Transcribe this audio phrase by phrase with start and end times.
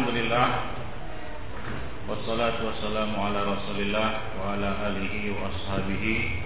[0.00, 0.16] Baik.
[0.16, 0.48] Alhamdulillah
[2.08, 6.40] Wassalatu wassalamu ala rasulillah Wa ala alihi wa ashabihi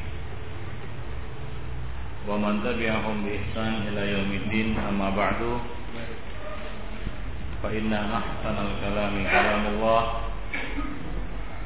[2.26, 5.62] Wa man tabi'ahum bi ihsan ila yaumiddin Amma ba'du
[7.62, 10.02] Fa inna ahsanal kalami kalamullah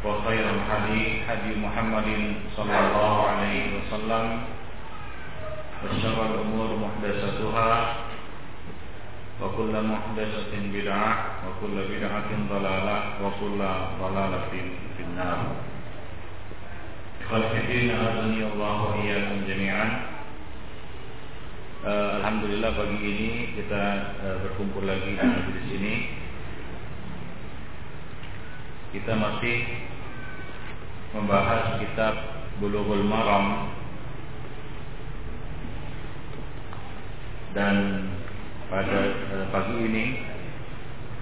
[0.05, 4.45] Wa khairul hadi hadi Muhammadin sallallahu alaihi wasallam
[5.81, 8.08] Wa syarrul umur muhdasatuhah
[9.42, 11.12] وكل محدثة بدعة
[11.44, 13.60] وكل بدعة ضلالة وكل
[14.00, 14.42] ضلالة
[14.98, 15.40] في النار
[17.24, 19.90] Khalifatin azani Allah wa iyyakum jami'an.
[21.80, 23.84] Uh, Alhamdulillah pagi ini kita
[24.20, 25.94] uh, berkumpul lagi di sini.
[28.92, 29.88] Kita masih
[31.16, 32.14] membahas kitab
[32.60, 33.72] Bulughul Maram
[37.56, 37.76] dan
[38.69, 40.07] pada eh, pagi ini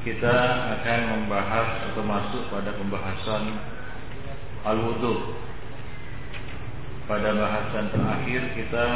[0.07, 0.39] kita
[0.79, 3.59] akan membahas atau masuk pada pembahasan
[4.63, 5.35] al-wudu.
[7.07, 8.87] Pada bahasan terakhir kita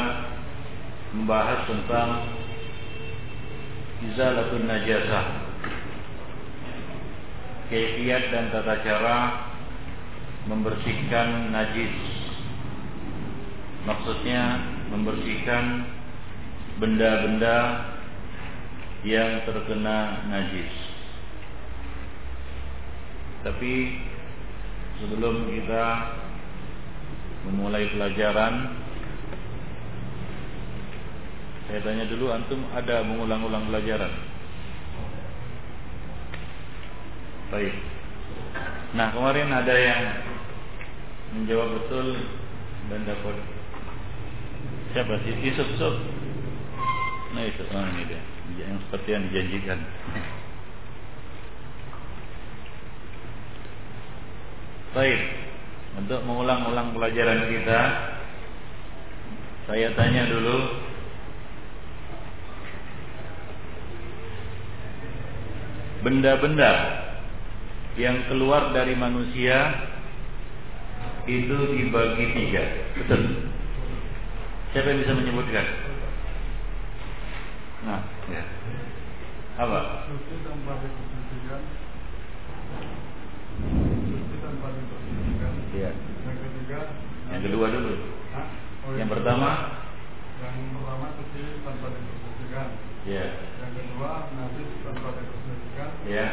[1.15, 2.11] membahas tentang
[4.07, 5.27] izalatun najasah.
[7.71, 9.19] Kaifiat dan tata cara
[10.51, 11.95] membersihkan najis.
[13.87, 14.59] Maksudnya
[14.91, 15.87] membersihkan
[16.83, 17.90] benda-benda
[19.05, 20.73] yang terkena najis.
[23.41, 23.97] Tapi
[25.01, 25.85] sebelum kita
[27.49, 28.77] memulai pelajaran,
[31.65, 34.13] saya tanya dulu antum ada mengulang-ulang pelajaran?
[37.49, 37.75] Baik.
[38.93, 40.03] Nah kemarin ada yang
[41.33, 42.21] menjawab betul
[42.93, 43.37] dan dapat
[44.93, 45.97] siapa sih Yusuf Yusuf?
[47.31, 49.79] Nah itu, oh ini dia yang seperti yang dijanjikan.
[54.91, 55.21] Baik,
[56.03, 57.81] untuk mengulang-ulang pelajaran kita,
[59.71, 60.59] saya tanya dulu
[66.03, 66.73] benda-benda
[67.95, 69.87] yang keluar dari manusia
[71.29, 72.65] itu dibagi tiga,
[72.99, 73.47] betul?
[74.75, 75.67] Siapa yang bisa menyebutkan?
[77.87, 78.45] Nah, ya.
[79.61, 79.79] Apa?
[85.71, 85.91] Iya.
[86.27, 86.81] Yang ketiga.
[87.31, 87.95] Yang kedua dulu.
[88.35, 88.47] Hah?
[88.89, 89.51] Oh, yang pertama.
[90.41, 92.69] Yang pertama suci tanpa dipersucikan.
[93.07, 93.27] Iya.
[93.61, 95.91] Yang kedua najis tanpa dipersucikan.
[96.09, 96.27] Iya.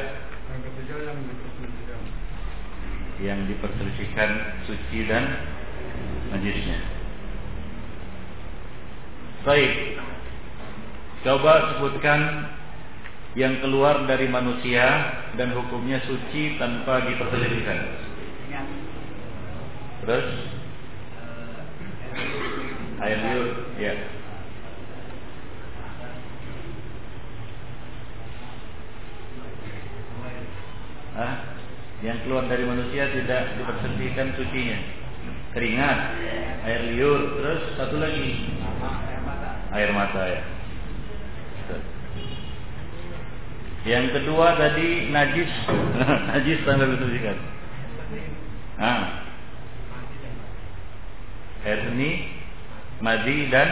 [0.47, 2.01] Yang ketiga yang dipersucikan.
[3.17, 4.29] Yang dipersucikan
[4.65, 5.23] suci dan
[6.33, 6.79] najisnya.
[9.45, 9.73] Baik.
[11.25, 12.45] Coba sebutkan
[13.37, 14.85] yang keluar dari manusia
[15.37, 17.79] dan hukumnya suci tanpa diperselisihkan.
[20.01, 20.27] Terus
[22.97, 23.93] air liur, ya.
[31.17, 31.35] Ah,
[32.05, 34.77] yang keluar dari manusia tidak diperselisihkan sucinya.
[35.53, 35.99] Keringat,
[36.65, 38.49] air liur, terus satu lagi
[39.73, 40.56] air mata ya.
[43.87, 45.47] Yang kedua tadi najis,
[46.35, 47.39] najis tanda bersucikan.
[48.75, 49.23] Ah.
[51.63, 52.27] Seni,
[52.99, 53.67] madi dan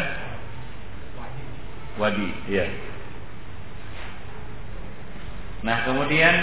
[1.99, 2.63] wadi, ya.
[5.67, 6.35] Nah kemudian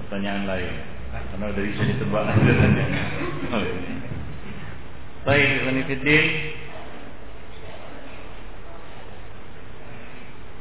[0.00, 0.74] pertanyaan lain,
[1.12, 1.92] karena dari sini
[3.46, 3.62] Oh,
[5.26, 6.26] Baik, Fiddin.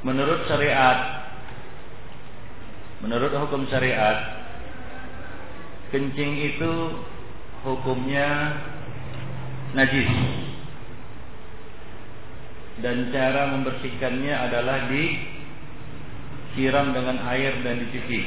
[0.01, 1.29] Menurut syariat
[3.05, 4.41] Menurut hukum syariat
[5.93, 6.73] Kencing itu
[7.61, 8.57] Hukumnya
[9.77, 10.09] Najis.
[12.81, 15.29] Dan cara membersihkannya adalah di
[16.57, 18.21] Siram dengan air dan dicuci.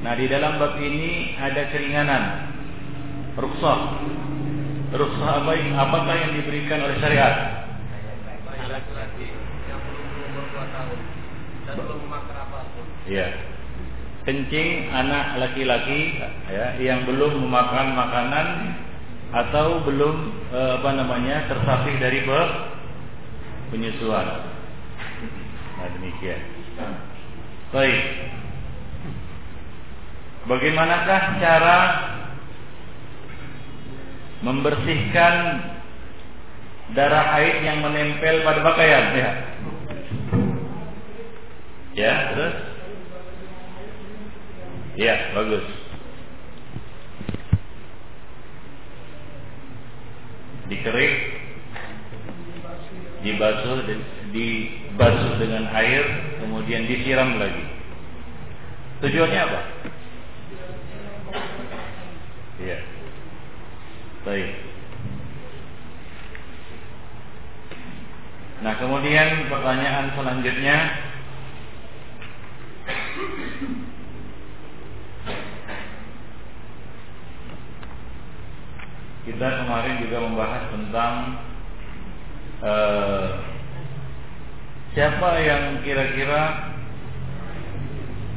[0.00, 2.24] Nah di dalam bab ini Ada keringanan
[3.36, 3.80] Ruksah
[4.94, 7.34] Rukhsah apa apakah yang diberikan oleh syariat?
[8.66, 9.26] Laki-laki
[9.66, 10.98] yang berumur 2 tahun
[11.66, 12.86] dan belum makan apa pun.
[13.10, 13.28] Iya.
[14.26, 16.18] Kencing anak laki-laki
[16.50, 18.46] ya yang belum memakan makanan
[19.34, 20.14] atau belum
[20.54, 22.22] eh, apa namanya tersapih dari
[23.70, 24.26] penyusuan.
[25.78, 26.40] Nah demikian.
[27.74, 28.02] Baik.
[30.46, 31.78] Bagaimanakah cara
[34.44, 35.34] membersihkan
[36.92, 39.30] darah haid yang menempel pada pakaian ya.
[41.96, 42.56] Ya, terus?
[44.96, 45.64] Ya, bagus.
[50.66, 51.14] Dikerik,
[53.24, 53.76] dibasuh,
[54.34, 56.04] dibasuh dengan air,
[56.42, 57.64] kemudian disiram lagi.
[59.00, 59.60] Tujuannya apa?
[62.56, 62.95] Iya.
[64.26, 64.50] Baik.
[68.66, 70.78] Nah, kemudian pertanyaan selanjutnya
[79.26, 81.14] Kita kemarin juga membahas tentang
[82.62, 83.26] uh,
[84.94, 86.70] siapa yang kira-kira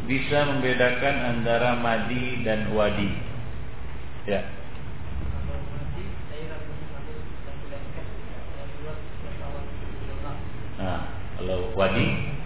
[0.10, 3.14] bisa membedakan antara madi dan wadi.
[4.26, 4.59] Ya.
[10.80, 12.40] Nah, kalau wadi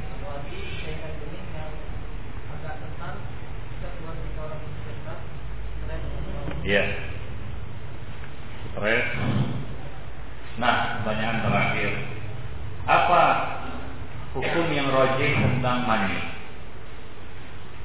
[6.64, 6.84] Ya.
[8.72, 9.08] Stres.
[10.56, 11.92] Nah, pertanyaan terakhir.
[12.88, 13.24] Apa
[14.32, 16.20] hukum yang rojih tentang mani?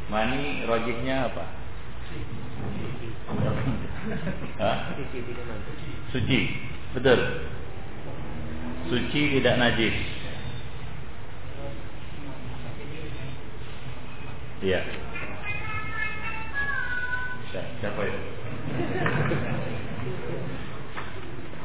[0.08, 1.44] Mani rojihnya apa?
[6.14, 6.38] Suci.
[6.94, 7.20] Betul.
[8.88, 9.96] Suci tidak najis.
[14.58, 14.80] Iya.
[17.78, 18.20] Siapa itu?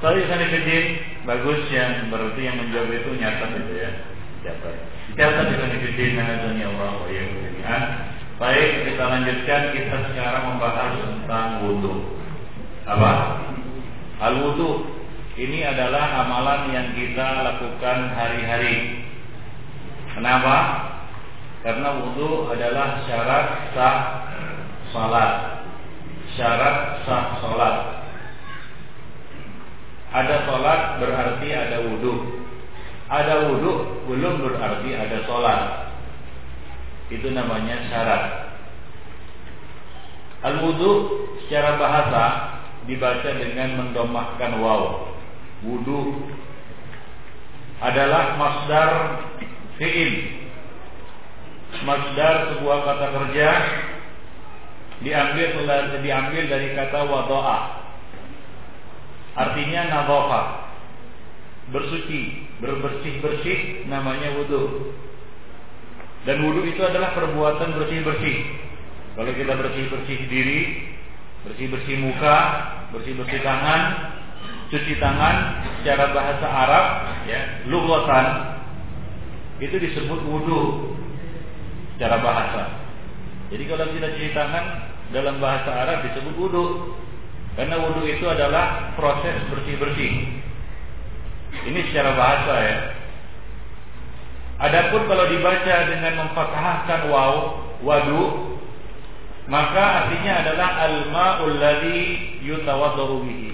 [0.03, 0.85] Tapi Sanifidin
[1.23, 3.91] bagus yang berarti yang menjawab itu nyata itu ya.
[4.43, 4.69] Siapa?
[5.15, 7.23] Catat di Sanifidin dunia Allah wa ya
[8.41, 12.17] Baik, kita lanjutkan kita sekarang membahas tentang wudhu.
[12.83, 13.11] Apa?
[14.19, 14.83] Al wudhu
[15.33, 19.01] ini adalah amalan yang kita lakukan hari-hari.
[20.13, 20.57] Kenapa?
[21.63, 23.97] Karena wudhu adalah syarat sah
[24.91, 25.31] salat
[26.35, 27.75] syarat sah sholat.
[30.13, 32.43] Ada sholat berarti ada wudhu.
[33.07, 33.71] Ada wudhu
[34.11, 35.61] belum berarti ada sholat.
[37.07, 38.23] Itu namanya syarat.
[40.43, 40.91] Al wudhu
[41.45, 42.23] secara bahasa
[42.83, 45.15] dibaca dengan mendomahkan waw.
[45.63, 46.27] Wudhu
[47.79, 48.91] adalah masdar
[49.79, 50.42] fi'il.
[51.81, 53.49] Masdar sebuah kata kerja
[55.01, 55.47] diambil
[56.05, 57.59] diambil dari kata wadoa.
[59.33, 60.41] Artinya nadhafa
[61.73, 64.93] bersuci berbersih-bersih namanya wudhu
[66.23, 68.37] dan wudhu itu adalah perbuatan bersih-bersih.
[69.17, 70.61] Kalau kita bersih-bersih diri
[71.43, 72.37] bersih-bersih muka
[72.95, 73.81] bersih-bersih tangan
[74.71, 75.35] cuci tangan
[75.81, 76.85] secara bahasa Arab
[77.27, 78.25] ya lughatan
[79.59, 80.61] itu disebut wudhu
[81.95, 82.63] secara bahasa.
[83.53, 84.65] Jadi kalau kita cuci tangan
[85.13, 86.97] dalam bahasa Arab disebut wudhu
[87.53, 90.41] karena wudhu itu adalah proses bersih-bersih.
[91.69, 92.77] Ini secara bahasa ya.
[94.63, 97.33] Adapun kalau dibaca dengan memfathahkan waw
[97.85, 98.53] wadu
[99.43, 103.51] maka artinya adalah al-ma'ul ladzi bihi.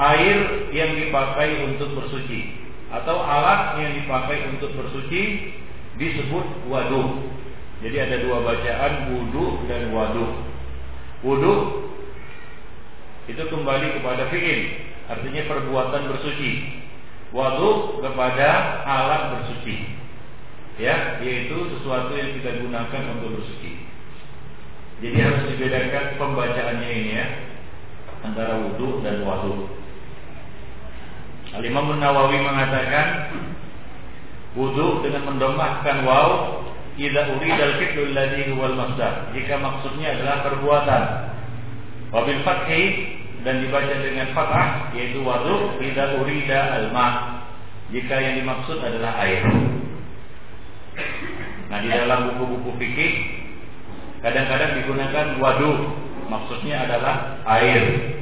[0.00, 0.38] Air
[0.74, 2.58] yang dipakai untuk bersuci
[2.90, 5.54] atau alat yang dipakai untuk bersuci
[6.00, 7.28] disebut wadu
[7.84, 10.50] jadi ada dua bacaan wudu dan wadu
[11.20, 11.84] Wudhu
[13.28, 14.60] itu kembali kepada fi'il,
[15.04, 16.80] artinya perbuatan bersuci.
[17.30, 20.00] Wudhu kepada alat bersuci.
[20.80, 23.84] Ya, yaitu sesuatu yang kita gunakan untuk bersuci.
[25.04, 27.26] Jadi harus dibedakan pembacaannya ini ya
[28.24, 29.68] antara wudhu dan wadu.
[31.52, 33.36] Al-Imam Nawawi mengatakan
[34.58, 36.28] wudhu dengan mendomahkan waw
[36.98, 39.30] idza urida al-fi'lu alladhi huwa al-masdar.
[39.36, 41.02] Jika maksudnya adalah perbuatan.
[42.10, 42.42] Wa bil
[43.40, 47.40] dan dibaca dengan fathah yaitu wadu idza urida al-ma.
[47.90, 49.42] Jika yang dimaksud adalah air.
[51.70, 53.12] Nah di dalam buku-buku fikih
[54.20, 55.72] kadang-kadang digunakan wadu
[56.28, 58.19] maksudnya adalah air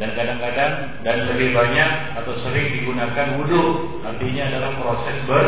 [0.00, 0.72] dan kadang-kadang
[1.04, 5.46] dan lebih banyak atau sering digunakan wudhu artinya adalah proses ber,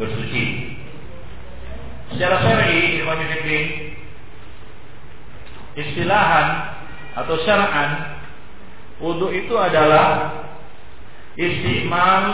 [0.00, 0.44] bersuci.
[2.14, 3.02] Secara syar'i,
[5.76, 6.46] istilahan
[7.16, 8.16] atau syar'an
[9.00, 10.32] wudu itu adalah
[11.36, 12.24] istimal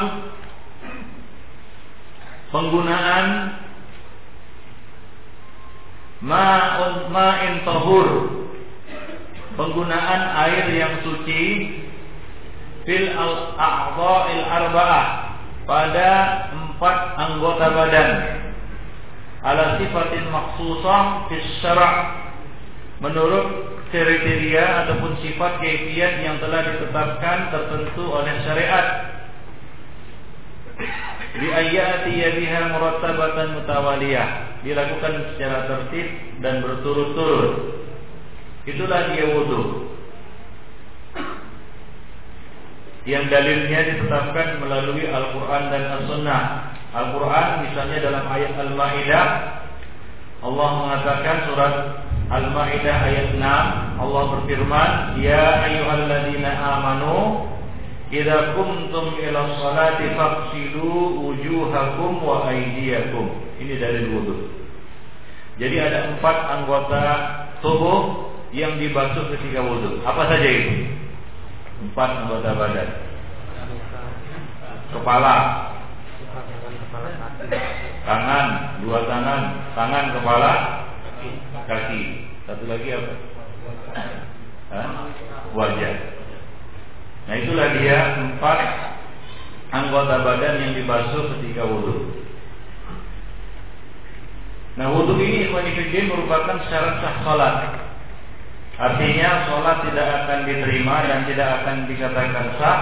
[2.54, 3.26] penggunaan
[6.22, 8.08] ma'un ma'in tahur
[9.56, 11.42] penggunaan air yang suci
[12.88, 15.06] fil al-a'dha'il arba'ah
[15.68, 16.10] pada
[16.50, 18.10] empat anggota badan.
[19.42, 21.94] Ala sifatin maksusah fis syara'
[23.02, 28.86] menurut kriteria ataupun sifat kaifiat yang telah ditetapkan tertentu oleh syariat.
[31.32, 34.28] Bi ayati biha murattabatan mutawaliyah.
[34.62, 36.06] Dilakukan secara tertib
[36.38, 37.81] dan berturut-turut
[38.68, 39.90] itulah dia wudu
[43.02, 46.42] yang dalilnya ditetapkan melalui Al-Quran dan As-Sunnah.
[46.94, 49.26] Al-Quran misalnya dalam ayat Al-Ma'idah
[50.44, 51.74] Allah mengatakan surat
[52.30, 57.48] Al-Ma'idah ayat 6 Allah berfirman Ya ayyuhalladzina amanu
[58.12, 63.56] Idza kumtum ila salati faqsilu wujuhakum wa aydiyakum.
[63.56, 64.36] Ini dalil wudu.
[65.56, 67.04] Jadi ada empat anggota
[67.64, 70.04] tubuh yang dibasuh ketika wudu.
[70.04, 70.72] Apa saja itu?
[71.82, 72.88] empat anggota badan.
[74.92, 75.36] Kepala.
[78.06, 78.46] Tangan
[78.84, 79.40] dua tangan.
[79.74, 80.52] Tangan kepala.
[81.66, 82.02] Kaki.
[82.46, 83.12] Satu lagi apa?
[84.72, 84.88] Hah?
[85.52, 85.94] wajah.
[87.28, 88.58] Nah itulah dia empat
[89.72, 92.24] anggota badan yang dibasuh ketika wudhu.
[94.80, 97.56] Nah wudhu ini ikhwanifidin merupakan syarat sah salat
[98.82, 102.78] Artinya sholat tidak akan diterima dan tidak akan dikatakan sah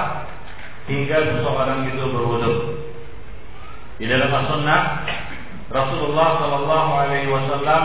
[0.88, 2.52] hingga seseorang itu berwudu.
[4.00, 5.04] Di dalam as-sunnah
[5.68, 7.84] Rasulullah Shallallahu Alaihi Wasallam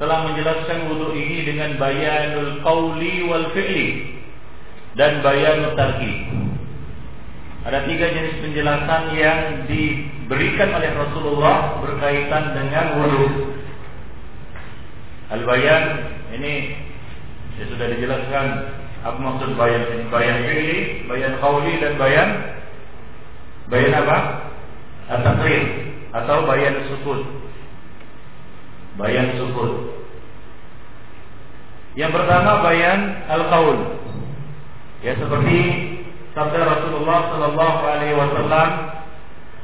[0.00, 4.18] telah menjelaskan wudu ini dengan bayanul qauli wal fi'li
[4.96, 6.32] dan bayanul tarki.
[7.68, 13.28] Ada tiga jenis penjelasan yang diberikan oleh Rasulullah berkaitan dengan wudu.
[15.28, 15.84] Al-bayan
[16.40, 16.88] ini
[17.58, 18.46] Ya sudah dijelaskan
[19.00, 19.82] apa maksud bayan?
[20.12, 22.28] Bayan fi'li, bayan qawli dan bayan
[23.70, 24.18] bayan apa?
[25.10, 25.64] At-taqrir
[26.14, 27.20] atau bayan sukut.
[28.98, 30.02] Bayan sukut.
[31.98, 33.98] Yang pertama bayan al-qaul.
[35.02, 35.58] Ya seperti
[36.36, 38.68] sabda Rasulullah sallallahu alaihi wasallam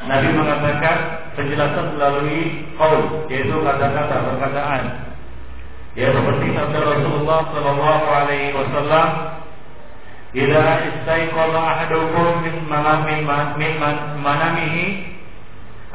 [0.07, 0.97] Nabi mengatakan
[1.37, 4.83] penjelasan melalui qaul yaitu kata-kata perkataan
[5.96, 9.08] Ya seperti sabda Rasulullah sallallahu alaihi wasallam,
[10.36, 13.24] "Idza istaiqadha ahadukum min manamin
[13.56, 13.72] min
[14.20, 15.16] manamihi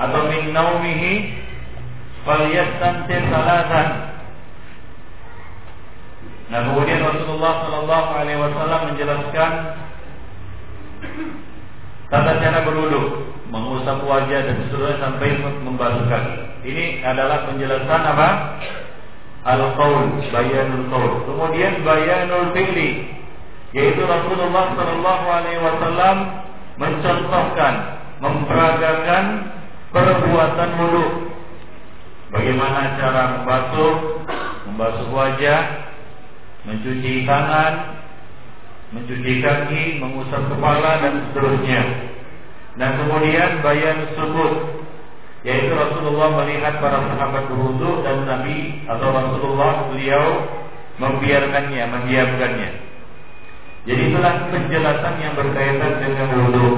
[0.01, 1.37] atau min naumihi
[2.25, 3.87] falyastantir salatan."
[6.49, 9.51] Nah, kemudian Rasulullah sallallahu alaihi wasallam menjelaskan
[12.09, 15.29] tata cara berwudu, mengusap wajah dan seterusnya sampai
[15.61, 16.35] membasuh kaki.
[16.65, 18.29] Ini adalah penjelasan apa?
[19.45, 21.11] Al-qaul, bayanul qaul.
[21.25, 22.89] Kemudian bayanul fi'li,
[23.73, 26.17] yaitu Rasulullah sallallahu alaihi wasallam
[26.77, 27.73] mencontohkan,
[28.21, 29.23] memperagakan
[29.91, 31.07] perbuatan wudu.
[32.31, 34.23] Bagaimana cara membasuh,
[34.71, 35.61] membasuh wajah,
[36.63, 37.99] mencuci tangan,
[38.95, 41.83] mencuci kaki, mengusap kepala dan seterusnya.
[42.79, 44.70] Dan kemudian bayan sujud,
[45.41, 50.25] yaitu Rasulullah melihat para sahabat berwudu dan Nabi atau Rasulullah beliau
[51.01, 52.69] membiarkannya, mendiamkannya.
[53.89, 56.69] Jadi itulah penjelasan yang berkaitan dengan wudu.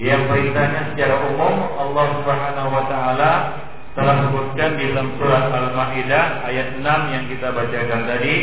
[0.00, 3.32] Yang perintahnya secara umum Allah Subhanahu wa taala
[3.94, 8.36] telah sebutkan di dalam surat Al-Maidah ayat 6 yang kita bacakan tadi,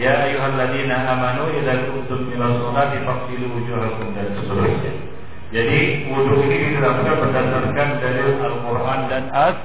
[0.00, 5.07] ya ayyuhalladzina amanu idza kuntum ila sholati faghsilu wujuhakum dan seterusnya.
[5.48, 9.56] Jadi wudhu ini diterapkan berdasarkan dari Al-Quran dan As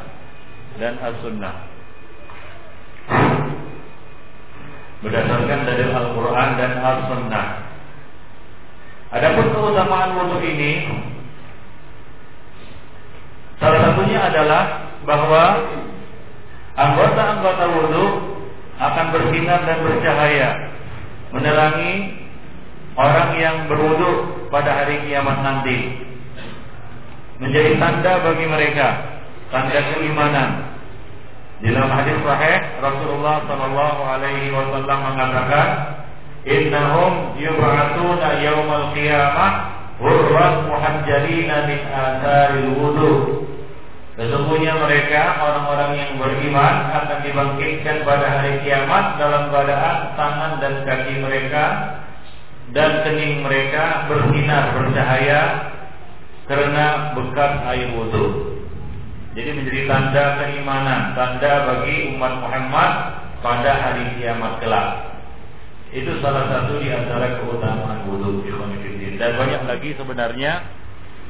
[0.79, 1.55] dan As-Sunnah.
[5.03, 7.47] Berdasarkan dari Al-Quran dan As-Sunnah.
[9.11, 10.87] Adapun keutamaan wudhu ini,
[13.59, 14.63] salah satunya adalah
[15.03, 15.43] bahwa
[16.79, 18.05] anggota-anggota wudhu
[18.79, 20.49] akan bersinar dan bercahaya
[21.35, 22.22] menerangi
[22.97, 25.77] orang yang berwudu pada hari kiamat nanti.
[27.41, 28.87] Menjadi tanda bagi mereka
[29.49, 30.49] tanda keimanan.
[31.63, 35.67] Dalam hadis sahih Rasulullah sallallahu alaihi wasallam mengatakan
[36.43, 39.51] innahum yub'atsuna yaumal qiyamah
[39.95, 43.13] hurran muhajjalina min atharil wudu.
[44.13, 51.17] Sesungguhnya mereka orang-orang yang beriman akan dibangkitkan pada hari kiamat dalam keadaan tangan dan kaki
[51.17, 51.63] mereka
[52.71, 55.41] dan kening mereka bersinar bercahaya
[56.47, 58.55] karena bekas air wudhu.
[59.33, 62.91] Jadi menjadi tanda keimanan, tanda bagi umat Muhammad
[63.41, 65.19] pada hari kiamat kelak.
[65.91, 68.45] Itu salah satu di antara keutamaan wudhu
[69.17, 70.65] dan banyak lagi sebenarnya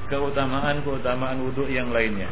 [0.07, 2.31] keutamaan-keutamaan wudhu yang lainnya.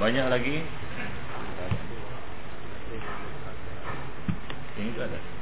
[0.00, 0.56] Banyak lagi.
[4.80, 5.39] Ini ada.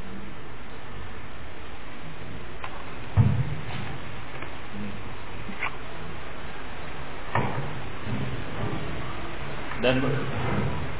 [9.78, 10.02] Dan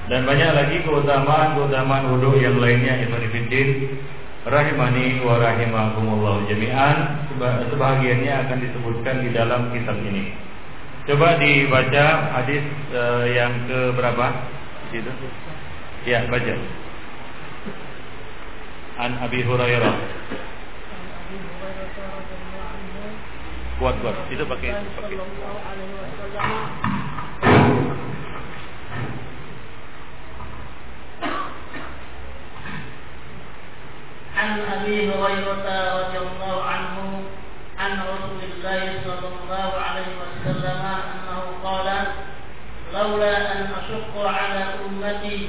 [0.09, 4.01] dan banyak lagi keutamaan-keutamaan wudhu yang lainnya Ibn Fiddin
[4.49, 7.29] rahimani wa rahimakumullah jami'an
[7.69, 10.33] sebahagiannya akan disebutkan di dalam kitab ini.
[11.09, 12.05] Coba dibaca
[12.41, 14.27] hadis uh, yang ke berapa?
[14.93, 15.13] Itu.
[16.09, 16.55] Ya, baca.
[19.01, 19.97] An Abi Hurairah.
[23.79, 24.17] Kuat kuat.
[24.33, 25.17] Itu pakai pakai.
[34.39, 35.67] عن أبي هريرة
[36.01, 37.23] رضي الله عنه
[37.79, 41.89] عن رسول الله صلى الله عليه وسلم أنه قال
[42.95, 45.49] لولا أن أشق على أمتي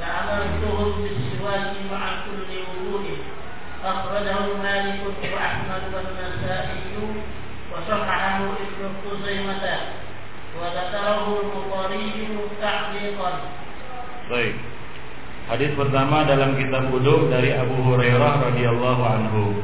[0.00, 3.18] لأمرتهم بالسواك مع كل وضوء
[3.84, 5.00] أخرجه مالك
[5.34, 6.94] وأحمد والنسائي
[7.72, 9.64] وصححه ابن خزيمة
[10.60, 12.28] وذكره البخاري
[12.60, 13.32] تعليقا.
[14.30, 14.54] طيب
[15.50, 19.58] Hadis pertama dalam kitab wudhu dari Abu Hurairah radhiyallahu anhu.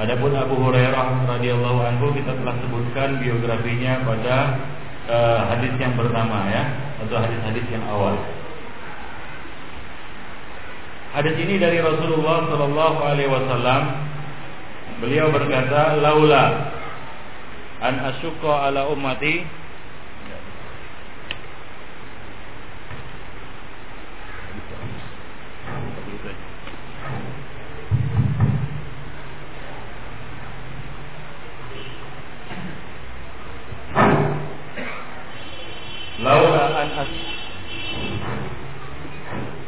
[0.00, 4.36] Adapun Abu Hurairah radhiyallahu anhu kita telah sebutkan biografinya pada
[5.04, 6.64] uh, hadis yang pertama ya
[7.04, 8.16] atau hadis-hadis yang awal.
[11.12, 13.82] Hadis ini dari Rasulullah Shallallahu Alaihi Wasallam.
[15.04, 16.72] Beliau berkata, "Laula
[17.84, 19.44] an asyqa ala ummati
[36.24, 37.12] laula an as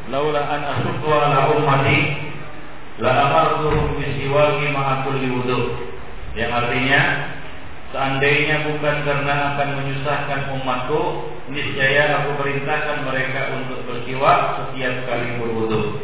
[0.08, 2.00] laula an asukku ala ummati
[2.96, 5.76] la amartuhum bisiwaki ma'a kulli wudu
[6.32, 7.28] yang artinya
[7.92, 16.00] seandainya bukan karena akan menyusahkan umatku niscaya aku perintahkan mereka untuk bersiwak setiap kali berwudu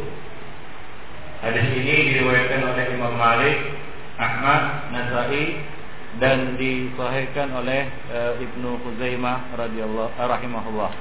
[1.41, 3.57] hadis ini diriwayatkan oleh Imam Malik
[4.21, 5.65] Ahmad Nasai
[6.21, 6.59] dan
[6.93, 10.91] disahihkan oleh uh, Ibnu Khuzaimah radhiyallahu uh, rahimahullah.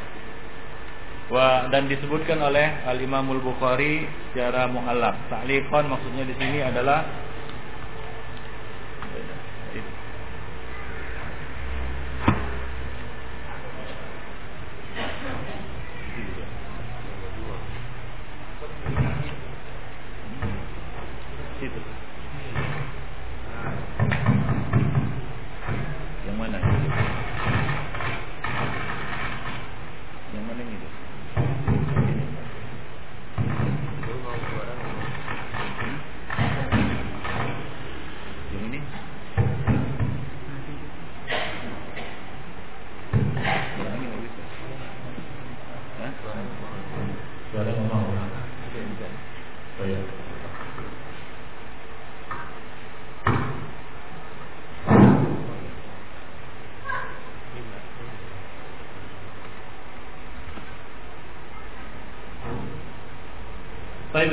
[1.29, 5.17] Wa dan disebutkan oleh Al Imamul Bukhari secara muallaf.
[5.29, 7.05] Ta'liqan maksudnya di sini adalah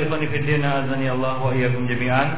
[0.00, 2.28] Ikhwan fillah azani Allah wa iyyakum jami'an.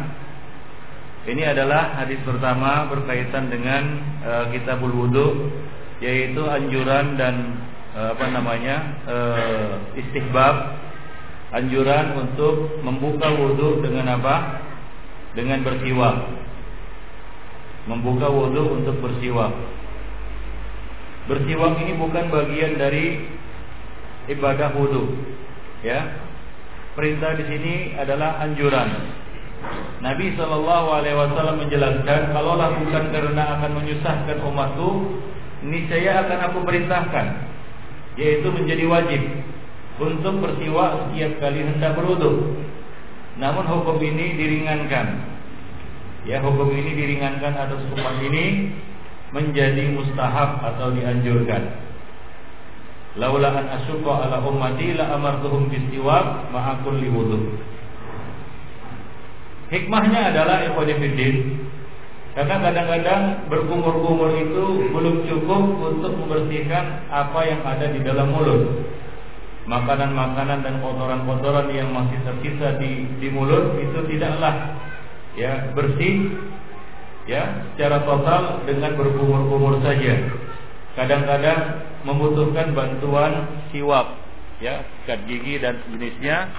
[1.22, 5.54] Ini adalah hadis pertama berkaitan dengan uh, kitabul wudu
[6.02, 7.62] yaitu anjuran dan
[7.94, 8.76] uh, apa namanya?
[9.06, 10.82] Uh, istihbab
[11.54, 14.66] anjuran untuk membuka wudu dengan apa?
[15.38, 16.16] Dengan bersiwak.
[17.86, 19.54] Membuka wudu untuk bersiwak.
[21.30, 23.30] Bersiwak ini bukan bagian dari
[24.26, 25.06] ibadah wudu,
[25.86, 26.30] ya
[26.92, 28.88] Perintah di sini adalah anjuran.
[30.04, 34.90] Nabi Shallallahu Alaihi Wasallam menjelaskan, kalaulah bukan karena akan menyusahkan umatku,
[35.64, 37.26] niscaya akan aku perintahkan,
[38.20, 39.22] yaitu menjadi wajib
[40.02, 42.60] untuk bersiwak setiap kali hendak berwudu.
[43.40, 45.32] Namun hukum ini diringankan.
[46.28, 48.74] Ya, hukum ini diringankan atas umat ini
[49.32, 51.62] menjadi mustahab atau dianjurkan.
[53.20, 57.60] Laula an asyqa ala ummati la amartuhum bistiwak ma'a kulli wudu.
[59.68, 61.60] Hikmahnya adalah ikhwanifiddin
[62.32, 63.22] karena kadang-kadang
[63.52, 68.88] berkumur-kumur itu belum cukup untuk membersihkan apa yang ada di dalam mulut.
[69.62, 74.74] makanan-makanan dan kotoran-kotoran yang masih tersisa di di mulut itu tidaklah
[75.38, 76.34] ya bersih
[77.30, 80.18] ya secara total dengan berkumur-kumur saja.
[80.98, 84.18] Kadang-kadang membutuhkan bantuan siwak
[84.62, 86.50] ya, sikat gigi dan sejenisnya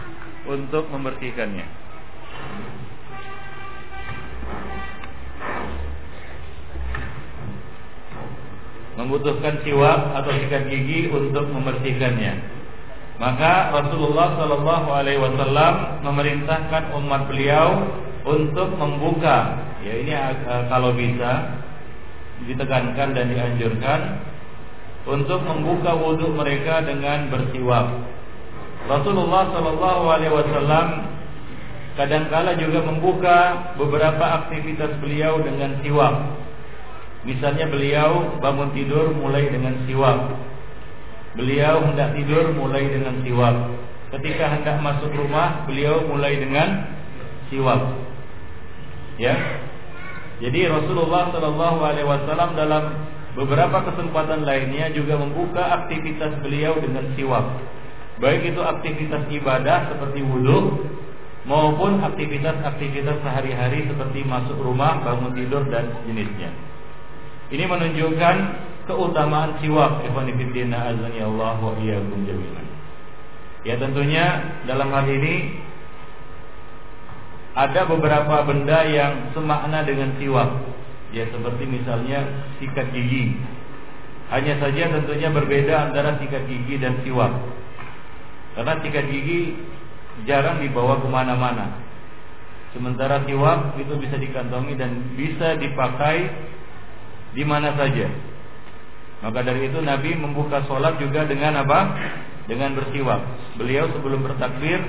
[0.48, 1.68] untuk membersihkannya.
[8.94, 12.34] Membutuhkan siwak atau sikat gigi untuk membersihkannya.
[13.18, 17.88] Maka Rasulullah Shallallahu Alaihi Wasallam memerintahkan umat beliau
[18.26, 21.62] untuk membuka, ya ini uh, kalau bisa
[22.44, 24.00] ditekankan dan dianjurkan
[25.04, 27.88] untuk membuka wudhu mereka dengan bersiwak.
[28.88, 30.88] Rasulullah Shallallahu Alaihi Wasallam
[31.96, 33.38] kadangkala juga membuka
[33.80, 36.16] beberapa aktivitas beliau dengan siwak.
[37.24, 40.36] Misalnya beliau bangun tidur mulai dengan siwak
[41.34, 43.58] Beliau hendak tidur mulai dengan siwak.
[44.14, 46.94] Ketika hendak masuk rumah, beliau mulai dengan
[47.50, 47.82] siwak.
[49.18, 49.34] Ya.
[50.38, 52.84] Jadi Rasulullah Shallallahu Alaihi Wasallam dalam
[53.34, 57.46] beberapa kesempatan lainnya juga membuka aktivitas beliau dengan siwak.
[58.22, 60.86] Baik itu aktivitas ibadah seperti wudhu
[61.44, 66.54] maupun aktivitas-aktivitas sehari-hari seperti masuk rumah, bangun tidur dan jenisnya.
[67.52, 68.36] Ini menunjukkan
[68.88, 71.74] keutamaan siwak Allah wa.
[73.64, 74.26] Ya tentunya
[74.68, 75.64] dalam hal ini
[77.54, 80.50] ada beberapa benda yang semakna dengan siwak.
[81.14, 82.26] Ya seperti misalnya
[82.58, 83.38] sikat gigi.
[84.34, 87.30] Hanya saja tentunya berbeda antara sikat gigi dan siwak.
[88.58, 89.54] Karena sikat gigi
[90.26, 91.78] jarang dibawa ke mana-mana.
[92.74, 96.34] Sementara siwak itu bisa dikantongi dan bisa dipakai
[97.38, 98.10] di mana saja.
[99.22, 101.94] Maka dari itu Nabi membuka sholat juga dengan apa?
[102.50, 103.22] Dengan bersiwak.
[103.62, 104.82] Beliau sebelum bertakbir,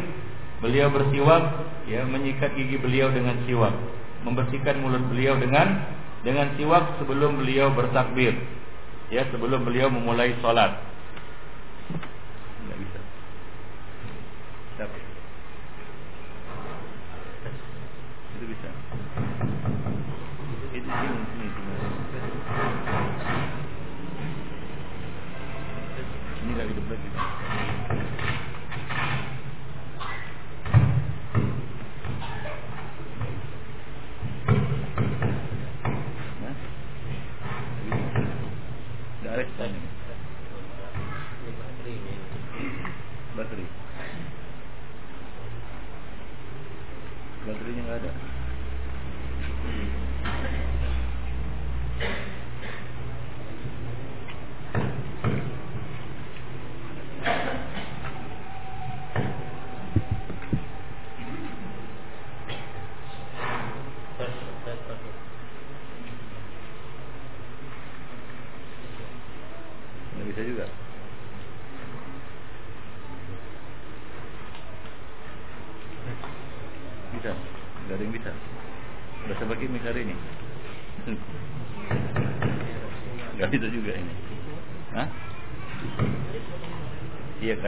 [0.64, 1.44] beliau bersiwak,
[1.86, 3.76] ya menyikat gigi beliau dengan siwak,
[4.24, 5.84] membersihkan mulut beliau dengan
[6.24, 8.32] dengan siwak sebelum beliau bertakbir,
[9.12, 10.72] ya sebelum beliau memulai sholat.
[12.64, 13.00] Bisa.
[14.80, 14.98] Tapi
[18.40, 18.70] itu bisa.
[20.72, 21.48] Itu ini, ini.
[26.44, 27.08] ini nggak hidup lagi
[43.34, 43.66] Baterai.
[47.46, 48.10] Baterainya nggak ada.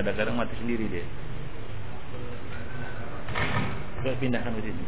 [0.07, 1.03] Kadang-kadang mati sendiri dia.
[4.07, 4.85] Coba pindahkan ke sini.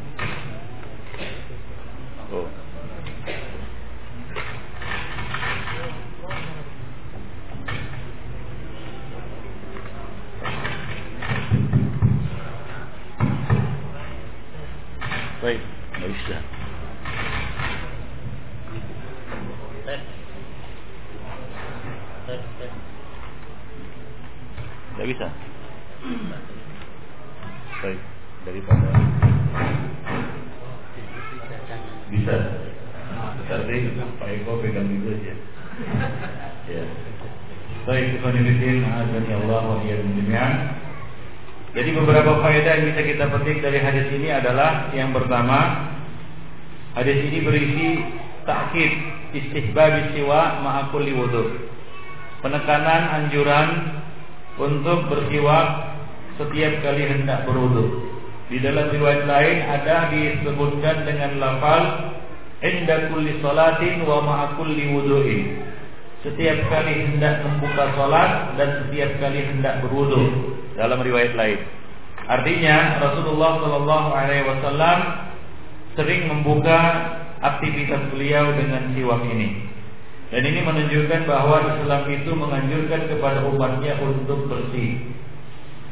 [2.30, 2.46] Oh.
[15.42, 15.62] Baik,
[15.98, 16.38] nggak bisa.
[24.98, 25.30] Tidak bisa.
[27.78, 28.00] Baik,
[28.42, 28.90] daripada
[32.10, 32.36] bisa.
[33.46, 35.34] Tapi Pak Eko pegang itu aja.
[36.66, 36.82] Ya.
[37.86, 40.52] Baik, Ikhwanifidin, azani Allah wa jami'an.
[41.78, 45.90] Jadi beberapa faedah yang bisa kita petik dari hadis ini adalah yang pertama,
[46.96, 47.88] hadis ini berisi
[48.48, 48.92] takkid
[49.36, 51.68] istihbab siwa ma'akul wudhu.
[52.38, 53.68] Penekanan anjuran
[54.58, 55.66] untuk bersiwak
[56.38, 58.08] setiap kali hendak berwudu.
[58.48, 61.82] Di dalam riwayat lain ada disebutkan dengan lafal
[62.64, 65.40] inda kulli salatin wa ma'a kulli wudu'in.
[66.24, 71.77] Setiap kali hendak membuka salat dan setiap kali hendak berwudu dalam riwayat lain.
[72.28, 74.98] Artinya Rasulullah Shallallahu Alaihi Wasallam
[75.96, 76.78] sering membuka
[77.40, 79.64] aktivitas beliau dengan siwak ini.
[80.28, 85.16] Dan ini menunjukkan bahwa Islam itu menganjurkan kepada umatnya untuk bersih.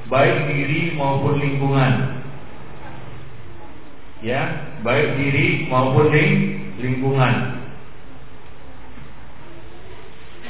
[0.07, 2.23] baik diri maupun lingkungan.
[4.23, 6.15] Ya, baik diri maupun
[6.79, 7.35] lingkungan.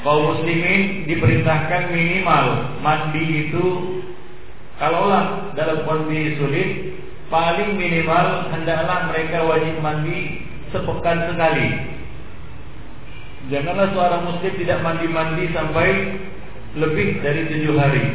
[0.05, 2.45] Kaum muslimin diperintahkan minimal
[2.85, 3.65] mandi itu
[4.77, 6.69] kalaulah dalam kondisi sulit
[7.33, 11.67] paling minimal hendaklah mereka wajib mandi sepekan sekali.
[13.47, 15.89] Janganlah seorang muslim tidak mandi-mandi sampai
[16.77, 18.05] lebih dari tujuh hari.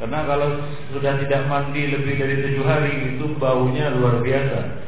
[0.00, 0.50] Karena kalau
[0.90, 4.82] sudah tidak mandi lebih dari tujuh hari itu baunya luar biasa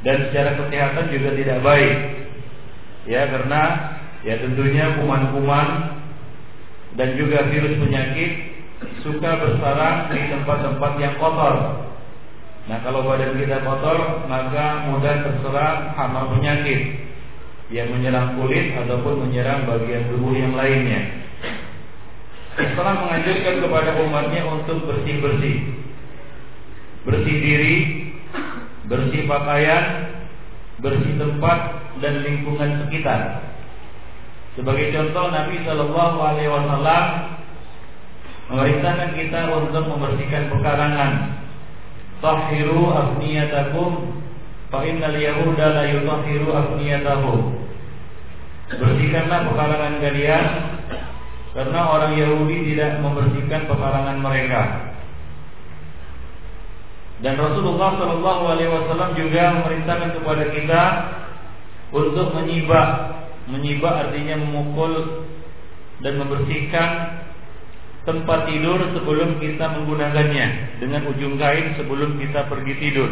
[0.00, 1.96] dan secara kesehatan juga tidak baik.
[3.04, 3.62] Ya karena
[4.26, 5.68] ya tentunya kuman-kuman
[6.98, 8.49] dan juga virus penyakit
[9.04, 11.84] suka bersarang di tempat-tempat yang kotor.
[12.68, 17.10] Nah kalau badan kita kotor maka mudah terserang hama penyakit
[17.70, 21.20] yang menyerang kulit ataupun menyerang bagian tubuh yang lainnya.
[22.60, 25.56] Islam menganjurkan kepada umatnya untuk bersih-bersih
[27.06, 27.76] Bersih diri
[28.90, 29.84] Bersih pakaian
[30.82, 31.58] Bersih tempat
[32.02, 33.48] dan lingkungan sekitar
[34.58, 37.04] Sebagai contoh Nabi Shallallahu Alaihi Wasallam
[38.50, 41.12] memerintahkan kita untuk membersihkan pekarangan.
[42.20, 44.20] Tahiru afniyatakum
[44.68, 47.40] fa innal yahuda la yutahhiru afniyatahum.
[48.70, 50.46] Bersihkanlah pekarangan kalian
[51.50, 54.62] karena orang Yahudi tidak membersihkan pekarangan mereka.
[57.20, 60.82] Dan Rasulullah Shallallahu Alaihi Wasallam juga memerintahkan kepada kita
[61.90, 62.88] untuk menyibak,
[63.50, 65.26] menyibak artinya memukul
[66.00, 67.19] dan membersihkan
[68.08, 70.46] tempat tidur sebelum kita menggunakannya
[70.80, 73.10] dengan ujung kain sebelum kita pergi tidur.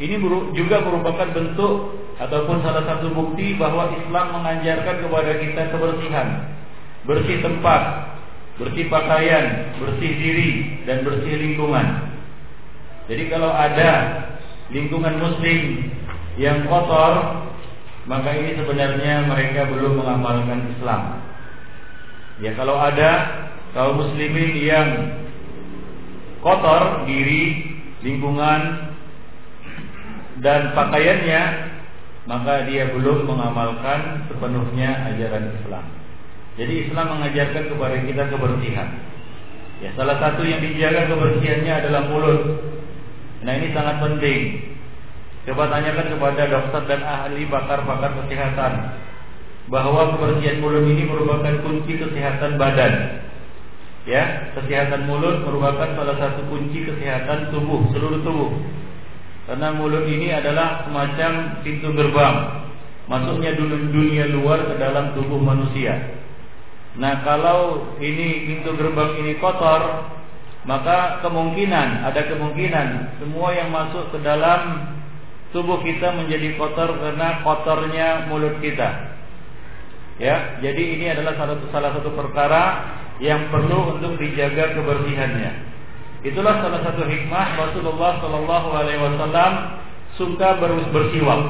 [0.00, 0.16] Ini
[0.56, 6.28] juga merupakan bentuk ataupun salah satu bukti bahwa Islam mengajarkan kepada kita kebersihan
[7.04, 7.82] bersih tempat,
[8.60, 10.50] bersih pakaian, bersih diri
[10.84, 12.12] dan bersih lingkungan.
[13.08, 13.90] Jadi kalau ada
[14.72, 15.90] lingkungan muslim
[16.36, 17.44] yang kotor,
[18.08, 21.02] maka ini sebenarnya mereka belum mengamalkan Islam.
[22.40, 23.10] Ya kalau ada
[23.76, 24.88] kaum muslimin yang
[26.40, 28.90] kotor diri, lingkungan
[30.40, 31.42] dan pakaiannya,
[32.24, 35.84] maka dia belum mengamalkan sepenuhnya ajaran Islam.
[36.56, 38.88] Jadi Islam mengajarkan kepada kita kebersihan.
[39.80, 42.42] Ya, salah satu yang dijaga kebersihannya adalah mulut.
[43.40, 44.40] Nah, ini sangat penting.
[45.48, 48.72] Coba tanyakan kepada dokter dan ahli pakar-pakar kesehatan
[49.72, 53.24] bahwa kebersihan mulut ini merupakan kunci kesehatan badan.
[54.08, 58.50] Ya, kesehatan mulut merupakan salah satu kunci kesehatan tubuh, seluruh tubuh.
[59.44, 62.36] Karena mulut ini adalah semacam pintu gerbang
[63.10, 66.20] masuknya dunia luar ke dalam tubuh manusia.
[66.98, 70.10] Nah kalau ini pintu gerbang ini kotor
[70.66, 74.90] Maka kemungkinan Ada kemungkinan Semua yang masuk ke dalam
[75.54, 79.16] Tubuh kita menjadi kotor Karena kotornya mulut kita
[80.20, 82.64] Ya, jadi ini adalah salah satu, salah satu perkara
[83.20, 85.52] yang perlu untuk dijaga kebersihannya.
[86.24, 89.52] Itulah salah satu hikmah Rasulullah Shallallahu Alaihi Wasallam
[90.16, 90.56] suka
[90.92, 91.42] bersiwak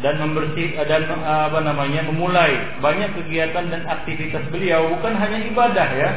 [0.00, 6.10] dan membersih dan apa namanya memulai banyak kegiatan dan aktivitas beliau bukan hanya ibadah ya.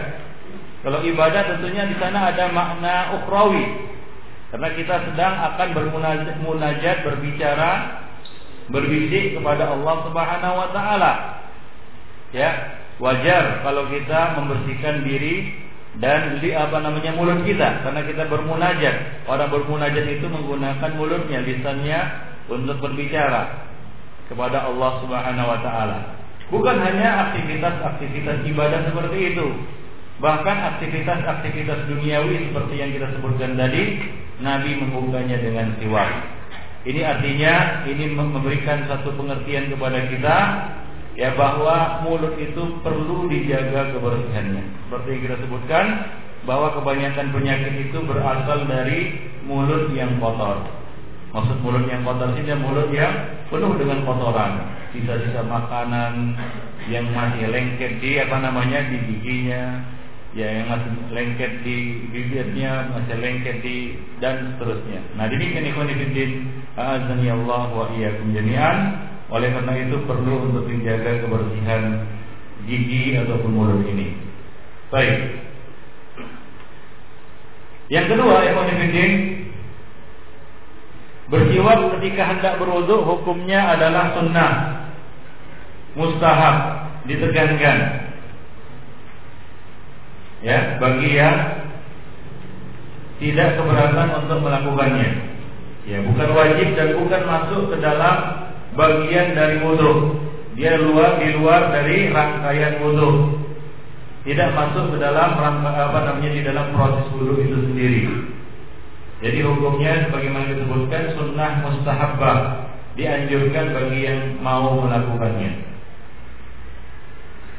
[0.84, 3.66] Kalau ibadah tentunya di sana ada makna ukhrawi.
[4.48, 7.72] Karena kita sedang akan bermunajat, berbicara,
[8.72, 11.12] berbisik kepada Allah Subhanahu wa taala.
[12.32, 15.54] Ya, wajar kalau kita membersihkan diri
[15.98, 19.26] dan di apa namanya mulut kita karena kita bermunajat.
[19.26, 22.00] Orang bermunajat itu menggunakan mulutnya, lisannya
[22.50, 23.66] untuk berbicara
[24.30, 26.00] kepada Allah Subhanahu wa taala.
[26.48, 29.48] Bukan hanya aktivitas-aktivitas ibadah seperti itu.
[30.18, 34.02] Bahkan aktivitas-aktivitas duniawi seperti yang kita sebutkan tadi,
[34.42, 36.10] Nabi membukanya dengan siwak.
[36.88, 40.38] Ini artinya ini memberikan satu pengertian kepada kita
[41.18, 44.64] ya bahwa mulut itu perlu dijaga kebersihannya.
[44.86, 45.86] Seperti yang kita sebutkan
[46.46, 50.62] bahwa kebanyakan penyakit itu berasal dari mulut yang kotor.
[51.34, 53.12] Maksud mulut yang kotor ini mulut yang
[53.50, 54.78] penuh dengan kotoran.
[54.94, 56.38] Sisa-sisa makanan
[56.88, 59.84] yang masih lengket di apa namanya di giginya,
[60.32, 65.04] ya yang masih lengket di bibirnya, masih lengket di dan seterusnya.
[65.20, 66.32] Nah, demikian ikhwan fillah,
[66.80, 68.78] azani Allah wa iyyakum jami'an.
[69.28, 72.08] Oleh karena itu perlu untuk menjaga kebersihan
[72.64, 74.16] gigi ataupun mulut ini.
[74.88, 75.44] Baik.
[77.88, 78.68] Yang kedua, fillah,
[81.28, 84.52] Bersiwak ketika hendak berwudu hukumnya adalah sunnah
[86.00, 86.56] Mustahab
[87.04, 88.08] Ditegankan
[90.40, 91.34] Ya, bagi yang
[93.18, 95.10] tidak keberatan untuk melakukannya.
[95.90, 98.47] Ya, bukan wajib dan bukan masuk ke dalam
[98.78, 100.22] bagian dari wudhu.
[100.54, 103.42] Dia luar di luar dari rangkaian wudhu.
[104.24, 108.02] Tidak masuk ke dalam rangka, apa namanya di dalam proses wudhu itu sendiri.
[109.18, 112.38] Jadi hukumnya sebagaimana disebutkan sunnah mustahabbah
[112.94, 115.66] dianjurkan bagi yang mau melakukannya.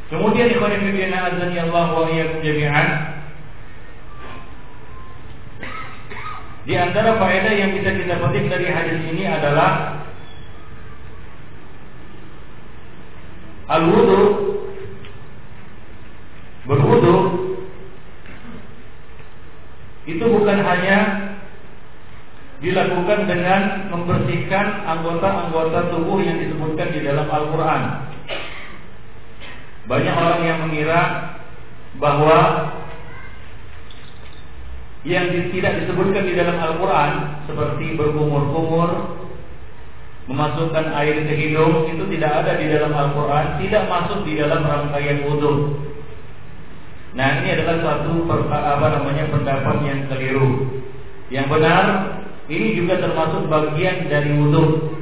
[0.08, 2.88] Kemudian ikhwan azan Allah wa iyyakum jami'an
[6.68, 10.04] Di antara faedah yang bisa kita petik dari hadis ini adalah
[13.68, 14.22] al-wudu
[16.68, 17.16] berwudu
[20.08, 20.98] itu bukan hanya
[22.58, 27.82] dilakukan dengan membersihkan anggota-anggota tubuh yang disebutkan di dalam Al-Qur'an.
[29.88, 31.00] Banyak orang yang mengira
[31.96, 32.38] bahwa
[35.06, 37.12] yang tidak disebutkan di dalam Al-Quran
[37.46, 39.17] seperti berkumur-kumur,
[40.28, 45.24] memasukkan air ke hidung itu tidak ada di dalam Al-Quran, tidak masuk di dalam rangkaian
[45.24, 45.80] wudhu.
[47.16, 50.84] Nah ini adalah suatu apa namanya pendapat yang keliru.
[51.32, 51.84] Yang benar
[52.52, 54.92] ini juga termasuk bagian dari wudhu.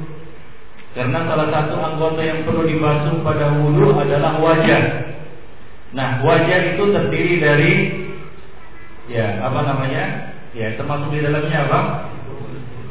[0.95, 5.11] Karena salah satu anggota yang perlu dibasuh pada wudhu adalah wajah.
[5.91, 7.73] Nah wajah itu terdiri dari
[9.11, 10.03] ya apa namanya
[10.55, 11.79] ya termasuk di dalamnya apa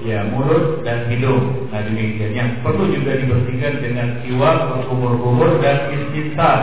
[0.05, 1.71] ya mulut dan hidung.
[1.73, 2.37] Nah demikian.
[2.37, 6.59] Yang perlu juga dibersihkan dengan siwak kumur-kumur dan istighfar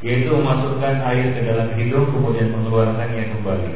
[0.00, 3.70] yaitu memasukkan air ke dalam hidung kemudian mengeluarkannya kembali.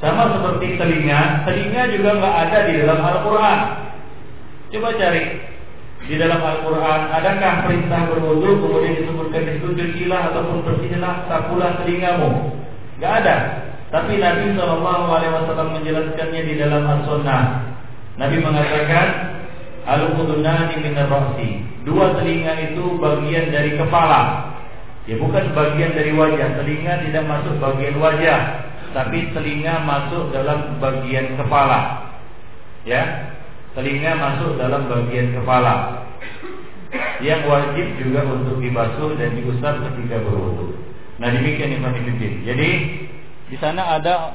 [0.00, 3.58] Sama seperti telinga telinga juga nggak ada di dalam Al-Quran.
[4.72, 5.22] Coba cari
[6.02, 12.58] di dalam Al-Quran adakah perintah berwudu kemudian disebutkan di situ cucilah ataupun bersihlah sapulah telingamu?
[12.98, 13.36] Nggak ada.
[13.92, 17.71] Tapi Nabi Shallallahu Alaihi Wasallam menjelaskannya di dalam As-Sunnah.
[18.20, 19.06] Nabi mengatakan
[19.88, 21.50] al-udunani min rasi
[21.82, 24.54] Dua telinga itu bagian dari kepala.
[25.10, 26.62] Ya bukan bagian dari wajah.
[26.62, 28.40] Telinga tidak masuk bagian wajah,
[28.94, 32.06] tapi telinga masuk dalam bagian kepala.
[32.86, 33.34] Ya,
[33.74, 36.06] telinga masuk dalam bagian kepala.
[37.18, 40.76] Yang wajib juga untuk dibasuh dan diusap ketika berwudu.
[41.18, 41.94] Nah demikian Ibn
[42.46, 42.70] Jadi
[43.50, 44.34] di sana ada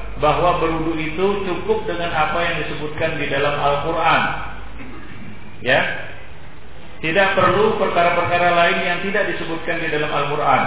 [7.33, 10.61] perlu perkara-perkara lain yang tidak disebutkan di dalam Al-Quran.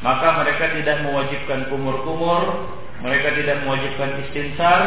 [0.00, 2.68] Maka mereka tidak mewajibkan kumur-kumur,
[3.04, 4.80] mereka tidak mewajibkan istinsar,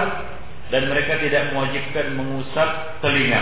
[0.70, 3.42] dan mereka tidak mewajibkan mengusap telinga.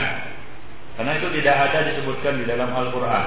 [0.99, 3.26] Karena itu tidak ada disebutkan di dalam Al-Quran.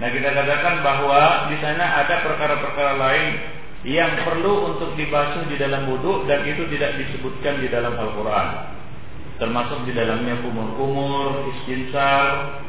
[0.00, 5.88] Nah kita katakan bahwa di sana ada perkara-perkara lain yang perlu untuk dibasuh di dalam
[5.88, 8.48] wudhu dan itu tidak disebutkan di dalam Al-Quran.
[9.40, 12.60] Termasuk di dalamnya kumur-kumur, istinsar,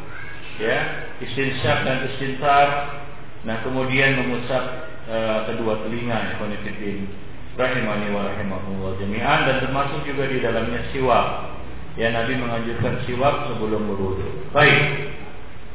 [0.55, 2.67] ya, istinsar dan istinsar.
[3.43, 7.11] Nah kemudian mengusap uh, kedua telinga, konfidin,
[7.59, 11.59] rahimani wa rahimahullah jami'an dan termasuk juga di dalamnya siwak.
[11.99, 14.47] Ya Nabi menganjurkan siwak sebelum berwudu.
[14.55, 15.11] Baik.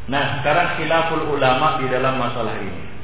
[0.09, 2.96] Nah, sekarang khilaful ulama di dalam masalah ini.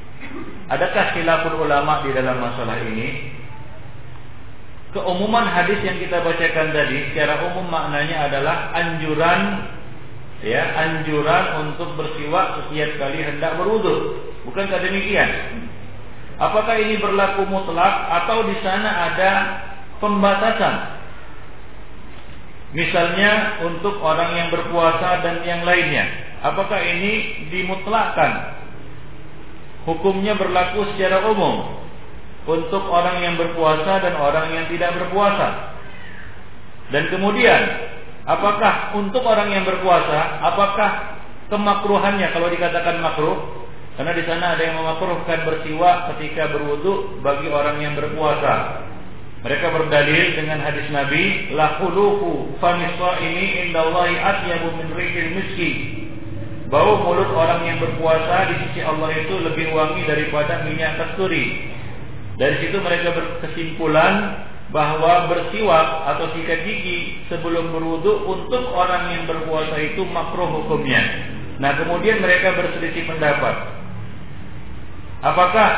[0.71, 3.35] Adakah khilaful ulama di dalam masalah ini?
[4.93, 9.41] Keumuman hadis yang kita bacakan tadi secara umum maknanya adalah anjuran
[10.45, 14.21] ya, anjuran untuk bersiwak setiap kali hendak berwudu.
[14.45, 15.31] Bukankah demikian?
[16.37, 19.31] Apakah ini berlaku mutlak atau di sana ada
[19.97, 20.75] pembatasan?
[22.73, 26.09] Misalnya untuk orang yang berpuasa dan yang lainnya.
[26.41, 28.62] Apakah ini dimutlakkan?
[29.83, 31.83] Hukumnya berlaku secara umum
[32.47, 35.75] untuk orang yang berpuasa dan orang yang tidak berpuasa.
[36.91, 37.63] Dan kemudian,
[38.27, 40.91] apakah untuk orang yang berpuasa, apakah
[41.51, 43.63] kemakruhannya kalau dikatakan makruh?
[43.93, 48.87] Karena di sana ada yang memakruhkan bersiwak ketika berwudu bagi orang yang berpuasa.
[49.43, 54.89] Mereka berdalil dengan hadis Nabi, la khulufu faniswa ini indallahi atyabu min
[55.35, 56.02] miski
[56.73, 61.69] Bau mulut orang yang berpuasa di sisi Allah itu lebih wangi daripada minyak kasturi.
[62.41, 64.41] Dari situ mereka berkesimpulan
[64.73, 71.05] bahwa bersiwak atau sikat gigi sebelum berwudu untuk orang yang berpuasa itu makruh hukumnya.
[71.61, 73.69] Nah, kemudian mereka berselisih pendapat.
[75.29, 75.71] Apakah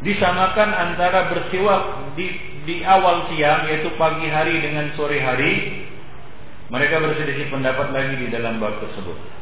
[0.00, 2.32] disamakan antara bersiwak di
[2.64, 5.84] di awal siang yaitu pagi hari dengan sore hari?
[6.72, 9.37] Mereka berselisih pendapat lagi di dalam bab tersebut.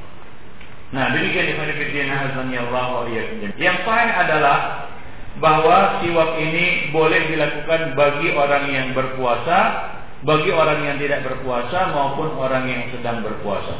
[0.94, 3.10] Nah, demikian ikhwan Allah wa
[3.58, 4.58] Yang paling adalah
[5.42, 9.58] bahwa siwak ini boleh dilakukan bagi orang yang berpuasa,
[10.22, 13.74] bagi orang yang tidak berpuasa maupun orang yang sedang berpuasa.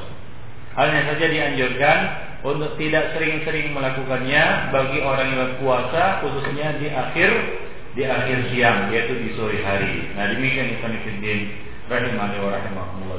[0.77, 1.99] Hanya saja dianjurkan
[2.45, 7.31] untuk tidak sering-sering melakukannya bagi orang yang berpuasa khususnya di akhir
[7.97, 10.13] di akhir siang yaitu di sore hari.
[10.13, 11.01] Nah, demikian ikhwan
[11.87, 13.19] rahimani wa rahimahumullah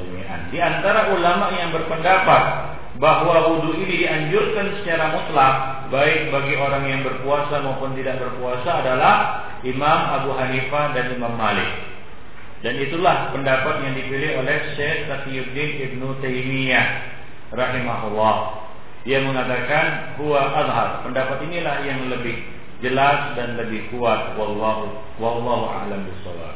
[0.53, 5.55] Di antara ulama yang berpendapat bahwa wudhu ini dianjurkan secara mutlak
[5.93, 9.15] baik bagi orang yang berpuasa maupun tidak berpuasa adalah
[9.61, 11.69] Imam Abu Hanifah dan Imam Malik.
[12.65, 16.85] Dan itulah pendapat yang dipilih oleh Syekh Taqiyuddin Ibnu Taimiyah
[17.53, 18.65] rahimahullah.
[19.05, 21.05] Dia mengatakan huwa azhar.
[21.05, 22.33] Pendapat inilah yang lebih
[22.81, 24.89] jelas dan lebih kuat wallahu
[25.21, 26.53] wallahu a'lam bishawab.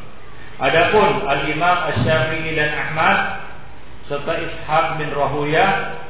[0.61, 3.17] Adapun Al-Imam Asy-Syafi'i dan Ahmad
[4.09, 6.00] serta Ishaq bin Rahuyah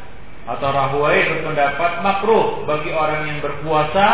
[0.57, 4.07] atau Rahway berpendapat makruh bagi orang yang berpuasa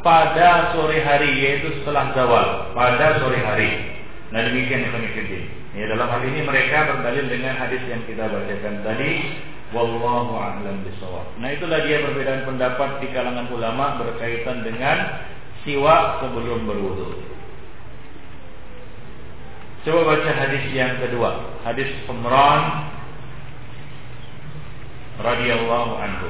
[0.00, 3.70] pada sore hari yaitu setelah zawal pada sore hari.
[4.32, 5.12] Nah demikian yang kami
[5.72, 9.40] Ya dalam hal ini mereka berdalil dengan hadis yang kita bacakan tadi
[9.72, 11.24] wallahu a'lam bishawab.
[11.40, 15.24] Nah itulah dia perbedaan pendapat di kalangan ulama berkaitan dengan
[15.64, 17.08] siwak sebelum berwudu.
[19.82, 22.60] Coba baca hadis yang kedua, hadis Umran
[25.20, 26.28] radhiyallahu anhu.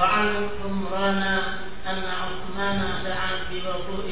[0.00, 1.22] وعن عمران
[1.90, 4.08] أن عثمان دعا بوضوء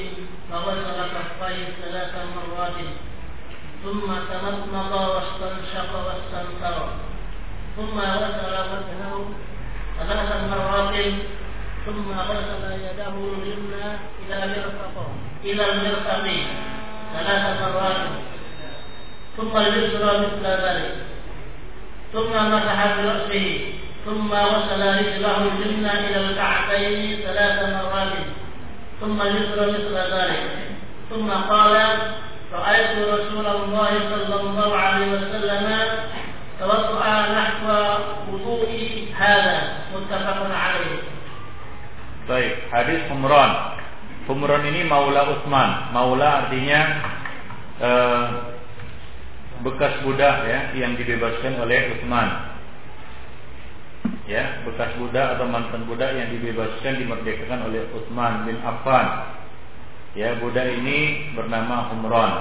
[0.51, 2.79] فغسل كفيه ثلاث مرات
[3.85, 6.89] ثم تمضمض واستنشق واستنثر
[7.77, 9.29] ثم غسل وجهه
[9.99, 10.95] ثلاث مرات
[11.87, 13.87] ثم غسل يده اليمنى
[14.23, 15.09] إلى مرفقه
[15.45, 16.27] إلى المرفق.
[17.15, 17.97] ثلاث مرات.
[19.37, 20.95] ثم اليسرى مثل ذلك.
[22.13, 23.61] ثم مسح برأسه.
[24.07, 28.13] ثم غسل رجله اليمنى إلى الكعبين ثلاث مرات.
[29.01, 30.43] ثم اليسرى مثل ذلك.
[31.11, 31.75] ثم قال
[32.53, 35.79] رأيت رسول الله صلى الله عليه وسلم
[36.61, 37.67] توضأ نحو
[38.33, 38.69] وضوء
[39.19, 39.63] هذا.
[39.95, 41.18] متفق عليه.
[42.29, 43.81] Baik, hadis Humran.
[44.29, 45.97] Humran ini Maula Utsman.
[45.97, 46.81] Maula artinya
[47.81, 48.25] eh,
[49.65, 52.53] bekas budak ya yang dibebaskan oleh Utsman.
[54.29, 59.33] Ya, bekas budak atau mantan budak yang dibebaskan dimerdekakan oleh Utsman bin Affan.
[60.13, 62.33] Ya, budak ini bernama Humran.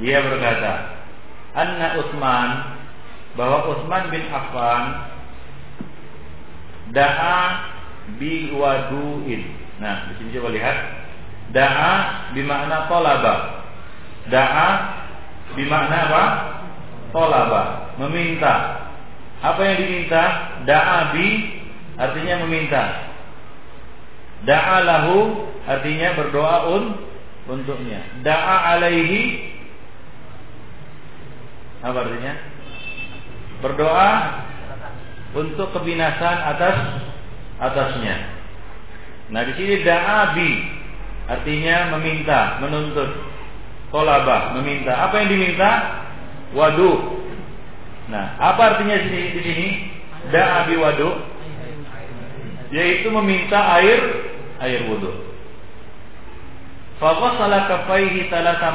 [0.00, 1.04] Dia berkata,
[1.52, 2.48] "Anna Utsman
[3.36, 4.84] bahwa Utsman bin Affan
[6.96, 7.71] da'a
[8.18, 9.42] biwaduin.
[9.82, 10.76] Nah, di sini coba lihat
[11.52, 11.92] Da'a
[12.32, 13.34] bimakna tolaba.
[14.32, 14.68] Da'a
[15.52, 16.24] bimakna apa?
[17.12, 17.62] Tolaba,
[18.00, 18.88] meminta.
[19.44, 20.22] Apa yang diminta?
[20.64, 21.28] Da'a bi
[22.00, 22.82] artinya meminta.
[24.48, 26.84] Da'a lahu artinya berdoa un
[27.52, 28.00] untuknya.
[28.24, 29.52] Da'a alaihi
[31.84, 32.32] apa artinya?
[33.60, 34.10] Berdoa
[35.36, 36.76] untuk kebinasan atas
[37.62, 38.16] atasnya.
[39.30, 40.50] Nah di sini da'abi
[41.30, 43.10] artinya meminta, menuntut.
[43.92, 44.92] Kolabah meminta.
[44.96, 45.70] Apa yang diminta?
[46.56, 47.20] Wadu.
[48.08, 49.68] Nah, apa artinya di sini?
[50.32, 51.12] Da'abi wadu,
[52.72, 54.00] yaitu meminta air
[54.62, 55.12] air wudhu.
[57.02, 58.70] Faqasala kafaihi talata.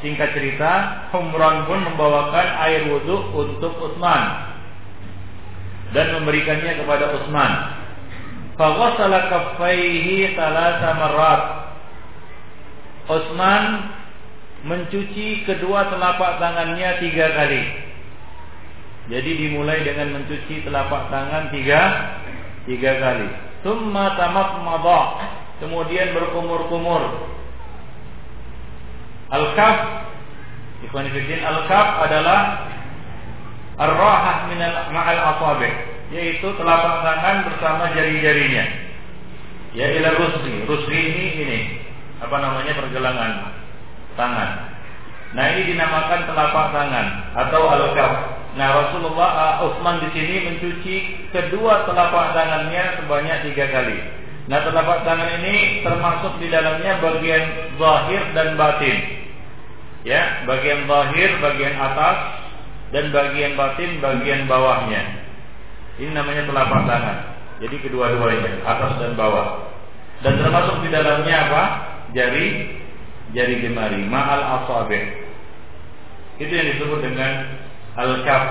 [0.00, 0.72] Singkat cerita,
[1.12, 4.48] Humran pun membawakan air wudhu untuk Utsman
[5.92, 7.79] dan memberikannya kepada Utsman.
[8.60, 11.42] Faghassala kaffaihi thalatha marrat.
[13.08, 13.64] Utsman
[14.68, 17.64] mencuci kedua telapak tangannya tiga kali.
[19.08, 21.80] Jadi dimulai dengan mencuci telapak tangan tiga
[22.68, 23.32] tiga kali.
[23.64, 25.00] Thumma tamatmada.
[25.64, 27.32] Kemudian berkumur-kumur.
[29.32, 29.76] Al-kaf
[30.84, 32.40] Ikhwan Al-kaf adalah
[33.80, 34.60] ar-rahah min
[34.92, 38.64] ma'al asabi yaitu telapak tangan bersama jari-jarinya.
[39.70, 41.60] Ya ila rusri rusri ini ini
[42.18, 43.32] apa namanya pergelangan
[44.18, 44.50] tangan.
[45.30, 47.06] Nah ini dinamakan telapak tangan.
[47.38, 50.96] Atau al-kaf nah Rasulullah uh, Utsman di sini mencuci
[51.30, 53.98] kedua telapak tangannya sebanyak tiga kali.
[54.50, 57.44] Nah telapak tangan ini termasuk di dalamnya bagian
[57.78, 58.98] zahir dan batin.
[60.02, 62.18] Ya bagian zahir bagian atas
[62.90, 65.19] dan bagian batin bagian bawahnya.
[65.98, 67.18] Ini namanya telapak tangan.
[67.60, 69.68] Jadi kedua-duanya, atas dan bawah.
[70.20, 71.62] Dan termasuk di dalamnya apa?
[72.12, 72.46] Jari
[73.32, 75.00] jari jemari, ma'al asabi.
[76.40, 77.32] Itu yang disebut dengan
[77.94, 78.44] al-kaf.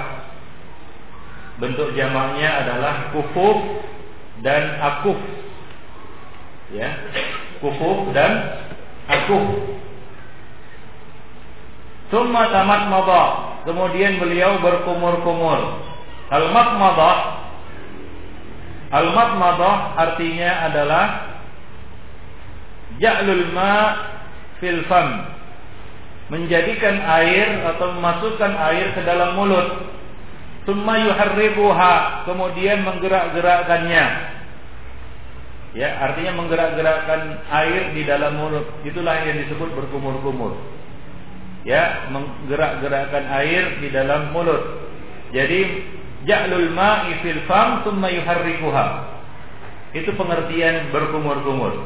[1.59, 3.83] Bentuk jamaknya adalah kufuf
[4.45, 5.19] dan akuf.
[6.71, 6.95] Ya.
[7.59, 8.63] Kufuf dan
[9.09, 9.45] akuf.
[12.09, 13.23] Summa tamat mada.
[13.67, 15.88] Kemudian beliau berkumur-kumur.
[16.29, 17.17] Al-matmadah
[18.89, 21.05] Al-matmadah artinya adalah
[22.97, 23.77] ja'lul ma
[24.57, 25.37] fil fam.
[26.33, 29.93] Menjadikan air atau memasukkan air ke dalam mulut.
[30.65, 34.05] Summa yuharribuha, kemudian menggerak-gerakkannya.
[35.77, 38.65] Ya, artinya menggerak-gerakkan air di dalam mulut.
[38.81, 40.57] Itulah yang disebut berkumur-kumur
[41.67, 44.87] ya menggerak-gerakkan air di dalam mulut.
[45.35, 45.85] Jadi
[46.27, 48.85] ja'lul ma'i fil fam thumma yuharrikuha.
[49.95, 51.85] Itu pengertian berkumur-kumur.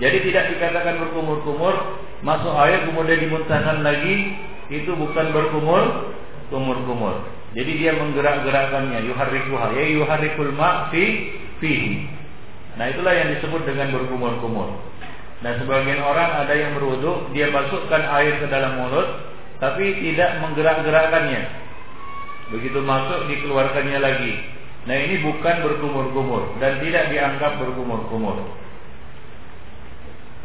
[0.00, 4.36] Jadi tidak dikatakan berkumur-kumur, masuk air kemudian dimuntahkan lagi,
[4.72, 6.14] itu bukan berkumur,
[6.48, 7.26] kumur-kumur.
[7.52, 12.06] Jadi dia menggerak-gerakkannya, yuharrikuha, ya yuharrikul ma' fi fihi.
[12.78, 14.90] Nah, itulah yang disebut dengan berkumur-kumur.
[15.40, 19.08] Nah sebagian orang ada yang berwudu Dia masukkan air ke dalam mulut
[19.56, 21.69] Tapi tidak menggerak-gerakkannya
[22.50, 24.34] Begitu masuk dikeluarkannya lagi.
[24.80, 28.48] Nah ini bukan berkumur-kumur Dan tidak dianggap berkumur-kumur.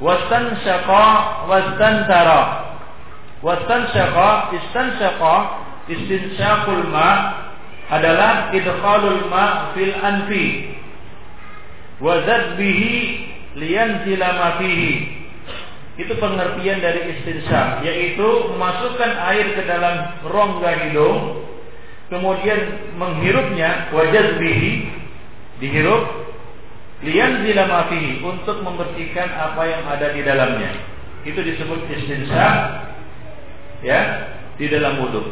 [0.03, 1.07] Wastan syaqa
[1.47, 2.41] Wastan tara
[3.39, 5.35] Wastan syaqa Istan syaqa
[5.87, 7.45] Istinsyaqul ma
[7.85, 10.73] Adalah idkhalul ma fil anfi.
[12.01, 13.29] Wazad bihi
[13.61, 14.93] lian ma fihi.
[15.95, 21.47] Itu pengertian dari istinsyak, yaitu memasukkan air ke dalam rongga hidung,
[22.09, 24.71] kemudian menghirupnya wajah bihi,
[25.61, 26.03] dihirup
[27.05, 27.89] lian ma
[28.23, 30.71] untuk membersihkan apa yang ada di dalamnya.
[31.25, 32.55] Itu disebut istinsyak
[33.81, 34.01] ya
[34.61, 35.25] di dalam wudhu.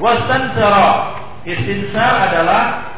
[0.00, 2.92] Wastansara istinsar adalah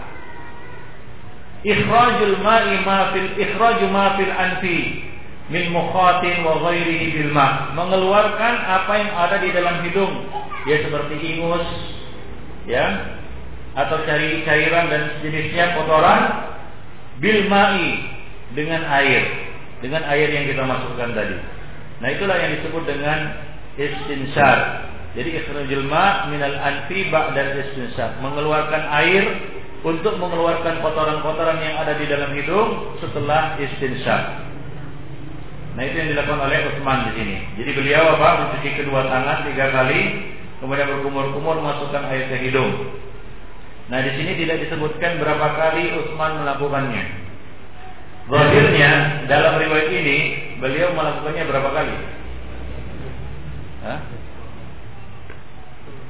[1.64, 4.79] ikhrajul ma'i ma fil ikhraju ma fil anfi
[5.49, 10.29] min mukhatin wa ghairihi bil ma mengeluarkan apa yang ada di dalam hidung
[10.68, 11.66] ya seperti ingus
[12.65, 12.85] ya
[13.75, 16.23] atau cari cairan dan jenisnya kotoran
[17.19, 18.07] bil ma'i
[18.55, 19.23] dengan air
[19.83, 21.37] dengan air yang kita masukkan tadi
[21.99, 23.19] nah itulah yang disebut dengan
[23.75, 29.25] istinsar jadi ikhrajul ma' minal anfi ba'da istinsar mengeluarkan air
[29.85, 34.49] untuk mengeluarkan kotoran-kotoran yang ada di dalam hidung setelah istinsyak.
[35.77, 37.37] Nah itu yang dilakukan oleh Utsman di sini.
[37.61, 38.29] Jadi beliau apa?
[38.49, 40.01] Mencuci kedua tangan tiga kali,
[40.65, 42.73] kemudian berkumur-kumur masukkan air ke hidung.
[43.93, 47.05] Nah di sini tidak disebutkan berapa kali Utsman melakukannya.
[48.25, 48.91] Zahirnya
[49.29, 50.19] dalam riwayat ini
[50.57, 51.95] beliau melakukannya berapa kali?
[53.85, 53.99] Hah?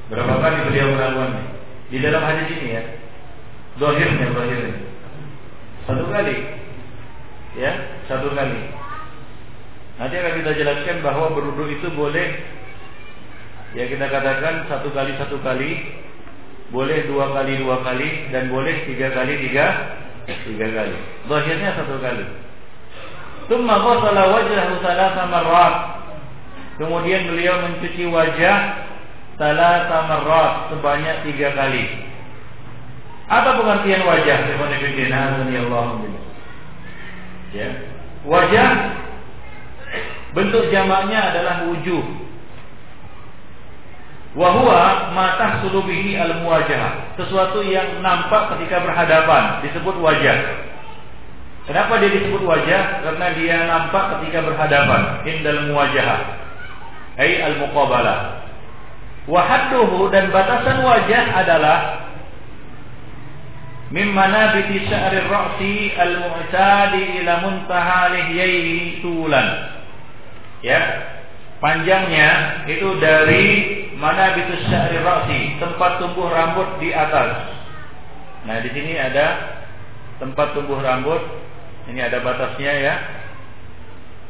[0.07, 1.43] Berapa kali beliau melakukannya?
[1.91, 2.83] Di dalam hadis ini ya.
[3.75, 4.75] Dohirnya, dohirnya.
[5.83, 6.37] Satu kali.
[7.59, 7.71] Ya,
[8.07, 8.71] satu kali.
[9.99, 12.54] Nanti akan kita jelaskan bahwa berwudu itu boleh
[13.75, 15.71] ya kita katakan satu kali satu kali,
[16.71, 19.65] boleh dua kali dua kali dan boleh tiga kali tiga
[20.25, 20.97] tiga kali.
[21.29, 22.25] Dohirnya satu kali.
[24.81, 25.75] Thalatha marrat.
[26.75, 28.57] Kemudian beliau mencuci wajah
[29.37, 31.85] thalatha marrat sebanyak tiga kali.
[33.25, 34.37] Apa pengertian wajah?
[37.53, 37.69] Ya.
[38.25, 38.69] Wajah
[40.33, 42.24] bentuk jamaknya adalah wujuh.
[44.35, 50.37] Wahwa mata sulubihi al muwajah sesuatu yang nampak ketika berhadapan disebut wajah.
[51.63, 52.99] Kenapa dia disebut wajah?
[52.99, 55.23] Karena dia nampak ketika berhadapan.
[55.23, 56.09] Indal muwajah.
[57.15, 58.43] Ay al muqabalah.
[59.25, 62.05] Wahadduhu dan batasan wajah adalah
[63.85, 69.77] Mimmana biti sya'ri ra'si al-mu'tadi ila muntaha lihyaihi tulan.
[70.65, 70.81] Ya.
[71.61, 77.47] Panjangnya itu dari mana bitu sya'ri ra'si, tempat tumbuh rambut di atas.
[78.45, 79.57] Nah, di sini ada
[80.19, 81.19] tempat tumbuh rambut
[81.87, 82.95] ini ada batasnya ya.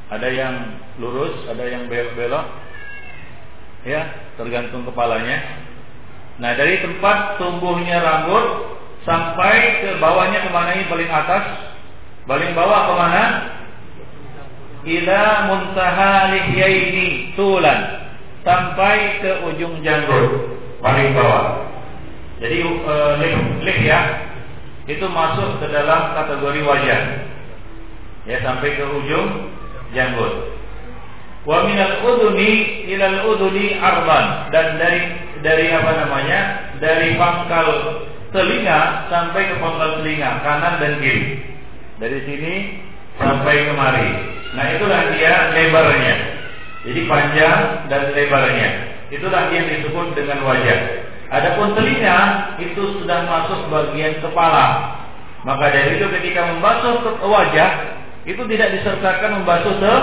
[0.05, 0.55] Ada yang
[1.01, 2.45] lurus, ada yang belok-belok.
[3.89, 4.01] Ya,
[4.37, 5.65] tergantung kepalanya.
[6.37, 11.73] Nah, dari tempat tumbuhnya rambut sampai ke bawahnya ke mana ini paling atas?
[12.29, 13.23] Paling bawah ke mana?
[14.85, 18.04] Ila muntaha lihyaini tulan
[18.45, 21.65] sampai ke ujung janggut paling bawah.
[22.37, 23.33] Jadi uh, lih,
[23.65, 24.01] lih ya
[24.85, 27.01] itu masuk ke dalam kategori wajah
[28.29, 29.49] ya sampai ke ujung
[29.97, 30.53] janggut.
[31.45, 35.01] Wa minal uduni ilal uduni arban dan dari
[35.41, 36.39] dari apa namanya?
[36.77, 37.67] Dari pangkal
[38.29, 41.41] telinga sampai ke pangkal telinga kanan dan kiri.
[41.97, 42.53] Dari sini
[43.17, 44.09] sampai kemari.
[44.55, 46.15] Nah, itulah dia lebarnya.
[46.85, 48.69] Jadi panjang dan lebarnya.
[49.09, 50.79] Itulah yang disebut dengan wajah.
[51.33, 52.17] Adapun telinga
[52.61, 54.97] itu sudah masuk bagian kepala.
[55.41, 57.69] Maka dari itu ketika membasuh wajah
[58.25, 59.95] itu tidak disertakan membasuh ke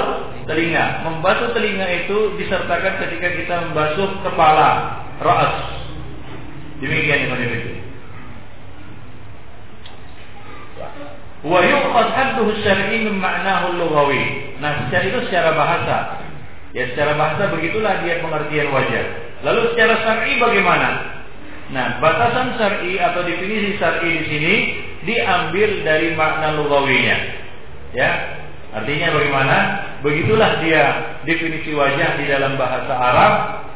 [0.47, 1.07] telinga.
[1.07, 5.55] Membasuh telinga itu disertakan ketika kita membasuh kepala, raas.
[6.83, 7.71] Demikian yang itu.
[11.43, 14.55] Wa yuqad hadduhu syar'i min ma'nahu lughawi.
[14.63, 15.97] Nah, secara itu secara bahasa.
[16.73, 19.05] Ya secara bahasa begitulah dia pengertian wajah.
[19.45, 20.89] Lalu secara syar'i bagaimana?
[21.73, 24.55] Nah, batasan syar'i atau definisi syar'i di sini
[25.05, 27.17] diambil dari makna lugawinya.
[27.93, 28.11] Ya,
[28.73, 29.57] artinya bagaimana?
[30.01, 30.85] Begitulah dia
[31.29, 33.33] definisi wajah di dalam bahasa Arab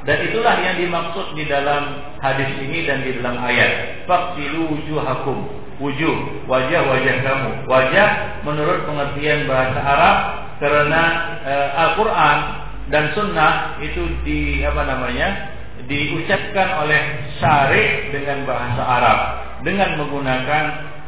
[0.07, 4.03] dan itulah yang dimaksud di dalam hadis ini dan di dalam ayat.
[4.07, 5.67] Faqtilu wujuhakum.
[5.77, 7.69] Wujuh, wajah-wajah kamu.
[7.69, 8.09] Wajah
[8.49, 10.17] menurut pengertian bahasa Arab
[10.57, 11.03] karena
[11.45, 15.59] e, Al-Qur'an dan sunnah itu di apa namanya?
[15.87, 17.03] diucapkan oleh
[17.37, 19.19] syari dengan bahasa Arab
[19.61, 20.65] dengan menggunakan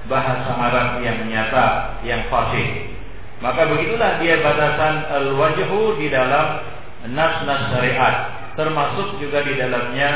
[0.09, 2.93] bahasa Arab yang nyata, yang fasih.
[3.39, 6.65] Maka begitulah dia batasan al-wajhu di dalam
[7.13, 8.15] nas-nas syariat,
[8.59, 10.11] termasuk juga di dalamnya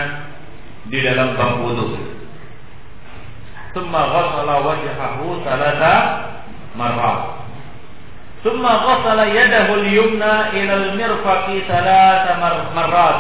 [0.90, 1.94] di dalam bab wudu.
[3.72, 5.94] Tsumma ghassala wajhahu thalatha
[6.74, 7.41] marrat.
[8.43, 12.32] Tsumma ghassala yadahu al-yumna ila al-mirfaqi thalatha
[12.74, 13.18] marrat.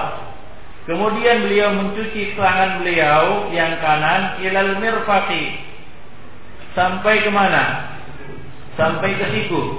[0.82, 5.62] Kemudian beliau mencuci tangan beliau yang kanan ilal mirfaqi
[6.74, 7.94] sampai ke mana?
[8.74, 9.78] Sampai ke siku.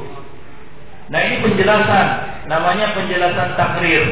[1.12, 2.08] Nah ini penjelasan,
[2.48, 4.04] namanya penjelasan takrir.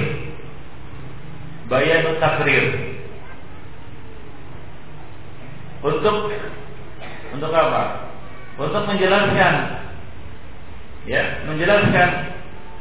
[1.71, 2.65] Bayanut takrir.
[5.79, 6.27] Untuk
[7.31, 8.11] untuk apa?
[8.59, 9.80] Untuk menjelaskan
[11.07, 12.09] ya, menjelaskan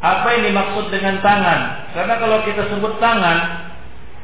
[0.01, 1.61] apa yang dimaksud dengan tangan.
[1.93, 3.39] Karena kalau kita sebut tangan,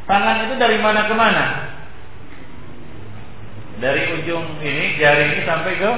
[0.08, 1.44] tangan itu dari mana ke mana?
[3.76, 5.90] Dari ujung ini jari ini sampai ke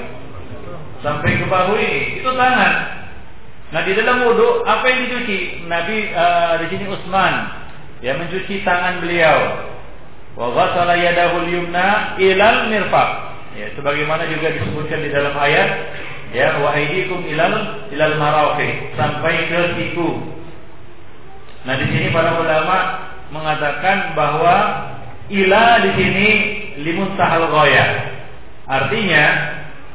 [0.98, 2.98] sampai ke bahu ini, itu tangan.
[3.68, 5.68] Nah di dalam wudhu apa yang dicuci?
[5.70, 7.34] Nabi uh, di sini Utsman
[8.02, 9.38] ya mencuci tangan beliau.
[10.34, 13.10] Wa ghasala yadahu yumna ilal mirfaq.
[13.54, 15.68] Ya sebagaimana juga disebutkan di dalam ayat
[16.32, 20.08] ya wa aydikum ilal ilal marafiq sampai ke siku.
[21.64, 22.78] Nah di sini para ulama
[23.32, 24.56] mengatakan bahwa
[25.28, 26.28] ila di sini
[26.84, 27.86] limun tahal ghaya.
[28.68, 29.24] Artinya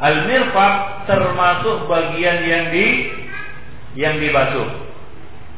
[0.02, 0.74] al mirfaq
[1.06, 2.88] termasuk bagian yang di
[3.94, 4.84] yang dibasuh.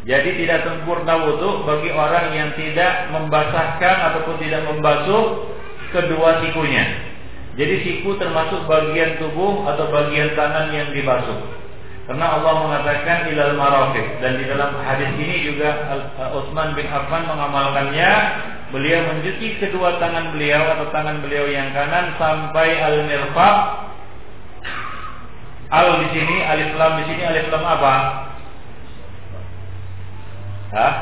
[0.05, 5.49] Jadi tidak sempurna wudhu bagi orang yang tidak membasahkan ataupun tidak membasuh
[5.89, 7.14] kedua sikunya.
[7.55, 11.39] Jadi siku termasuk bagian tubuh atau bagian tangan yang dibasuh.
[12.05, 15.89] Karena Allah mengatakan ilal marafiq dan di dalam hadis ini juga
[16.37, 18.11] Utsman bin Affan mengamalkannya.
[18.69, 23.57] Beliau mencuci kedua tangan beliau atau tangan beliau yang kanan sampai al mirfaq.
[25.71, 27.93] Al di sini, alif lam di sini, alif lam apa?
[30.75, 30.93] Hah?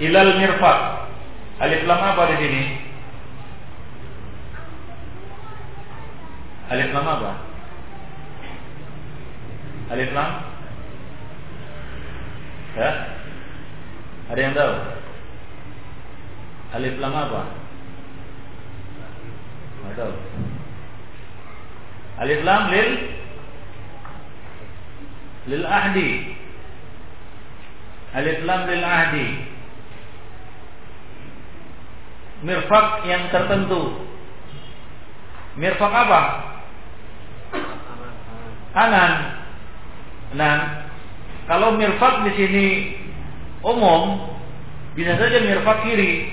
[0.00, 0.80] Ilal mirfaq.
[1.60, 2.85] Alif lam apa di sini?
[6.66, 7.32] Alif lam apa?
[9.94, 10.30] Alif lam?
[12.74, 12.90] Ya?
[14.34, 14.74] Ada yang tahu?
[16.74, 17.42] Alif lam apa?
[19.78, 20.14] Tidak tahu.
[22.18, 22.90] Alif lam lil
[25.46, 26.10] lil ahdi.
[28.10, 29.26] Alif lam lil ahdi.
[32.42, 34.02] Mirfak yang tertentu.
[35.54, 36.20] Mirfak apa?
[38.76, 39.12] Kanan.
[40.36, 40.56] Nah,
[41.48, 42.66] kalau mirfak di sini
[43.64, 44.20] umum,
[44.92, 46.28] bisa saja mirfak kiri.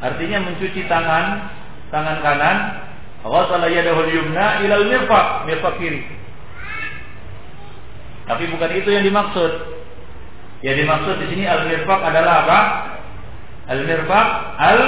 [0.00, 1.52] Artinya mencuci tangan,
[1.92, 2.56] tangan kanan,
[3.20, 6.00] ghasala yadahu yumna ilal mirfaq, mirfaq kiri.
[8.24, 9.52] Tapi bukan itu yang dimaksud.
[10.64, 12.60] Yang dimaksud di sini al-mirfaq adalah apa?
[13.68, 14.80] Al-mirfaq al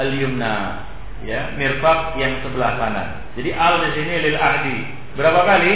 [0.00, 0.86] al-yumna.
[1.26, 3.08] Ya, mirfaq yang sebelah kanan.
[3.34, 4.78] Jadi al di sini lil ahdi.
[5.18, 5.74] Berapa kali?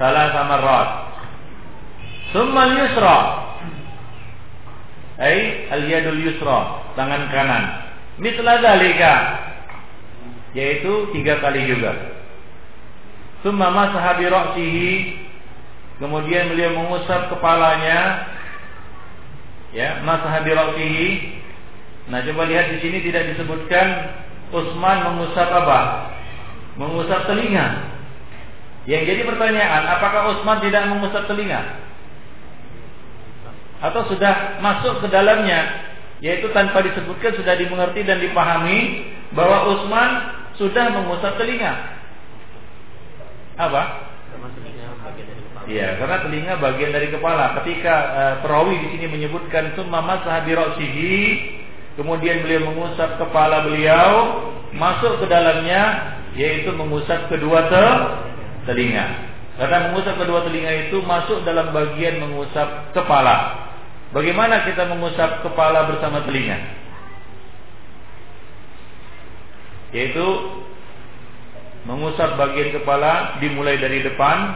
[0.00, 0.88] Salah sama rot.
[2.32, 3.18] Summa yusra
[5.18, 7.64] Ay al-yadul yusra, tangan kanan.
[8.16, 9.14] Mitla dalika
[10.56, 11.92] yaitu tiga kali juga.
[13.44, 14.90] Summa masaha bi ra'sihi
[15.98, 18.26] kemudian beliau mengusap kepalanya
[19.74, 21.08] ya masaha bi ra'sihi
[22.08, 23.86] nah coba lihat di sini tidak disebutkan
[24.48, 25.80] Utsman mengusap apa
[26.78, 27.98] mengusap telinga
[28.88, 31.60] yang jadi pertanyaan apakah Utsman tidak mengusap telinga
[33.78, 40.10] atau sudah masuk ke dalamnya yaitu tanpa disebutkan sudah dimengerti dan dipahami bahwa Utsman
[40.58, 41.72] sudah mengusap telinga.
[43.54, 43.82] Apa?
[45.68, 47.54] Iya, karena telinga bagian dari kepala.
[47.62, 50.56] Ketika uh, perawi di sini menyebutkan summa masaha bi
[51.94, 54.12] kemudian beliau mengusap kepala beliau,
[54.74, 57.84] masuk ke dalamnya yaitu mengusap kedua te
[58.70, 59.34] telinga.
[59.58, 63.66] Karena mengusap kedua telinga itu masuk dalam bagian mengusap kepala.
[64.14, 66.56] Bagaimana kita mengusap kepala bersama telinga?
[69.90, 70.26] Yaitu
[71.90, 74.54] mengusap bagian kepala dimulai dari depan,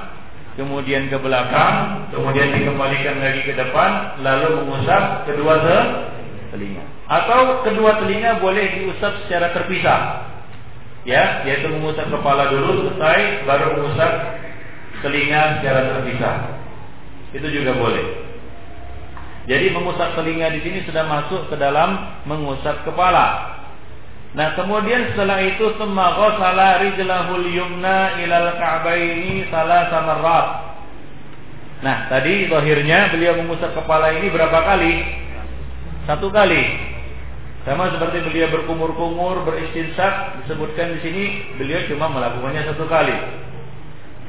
[0.54, 5.58] kemudian ke belakang, kemudian dikembalikan lagi ke depan, lalu mengusap kedua
[6.54, 6.84] telinga.
[7.10, 10.31] Atau kedua telinga boleh diusap secara terpisah.
[11.02, 14.12] Ya, yaitu mengusap kepala dulu selesai baru mengusap
[15.02, 16.36] telinga secara terpisah.
[17.34, 18.06] Itu juga boleh.
[19.50, 23.58] Jadi mengusap telinga di sini sudah masuk ke dalam mengusap kepala.
[24.32, 30.48] Nah, kemudian setelah itu summa ghassala rijlahul yumna ilal ka'baini salasa marrat.
[31.82, 34.92] Nah, tadi zahirnya beliau mengusap kepala ini berapa kali?
[36.06, 36.91] Satu kali.
[37.62, 41.24] Sama seperti beliau berkumur-kumur, beristinsak, disebutkan di sini
[41.62, 43.14] beliau cuma melakukannya satu kali.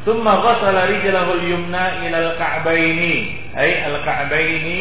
[0.06, 3.16] Thumma ghassala rijlahul yumna ilal ka'baini,
[3.58, 4.80] ay al-ka'baini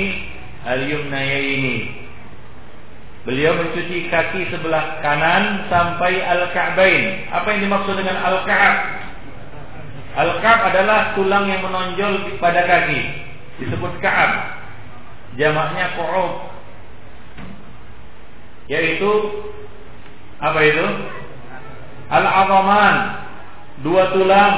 [0.69, 2.05] al-yumnayaini.
[3.25, 7.33] Beliau mencuci kaki sebelah kanan sampai al-ka'bain.
[7.33, 8.77] Apa yang dimaksud dengan al-ka'ab?
[10.13, 13.01] Al-ka'ab adalah tulang yang menonjol pada kaki.
[13.65, 14.61] Disebut ka'ab.
[15.41, 16.52] Jamaknya qu'ub.
[18.71, 19.11] Yaitu
[20.43, 20.87] apa itu?
[22.11, 22.97] Al-azaman.
[23.83, 24.57] Dua tulang.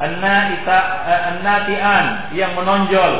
[0.00, 3.14] Eh, an-nati'an yang menonjol.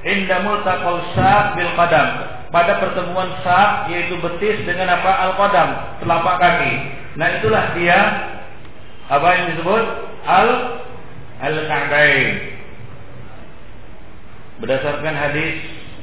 [0.00, 2.08] Inda multaqal saq bil qadam.
[2.50, 5.10] Pada pertemuan saq yaitu betis dengan apa?
[5.28, 5.68] Al qadam
[6.02, 6.72] telapak kaki.
[7.18, 7.98] Nah itulah dia
[9.10, 9.84] apa yang disebut?
[10.26, 10.48] Al
[11.40, 12.50] al ka'bain
[14.60, 15.56] berdasarkan hadis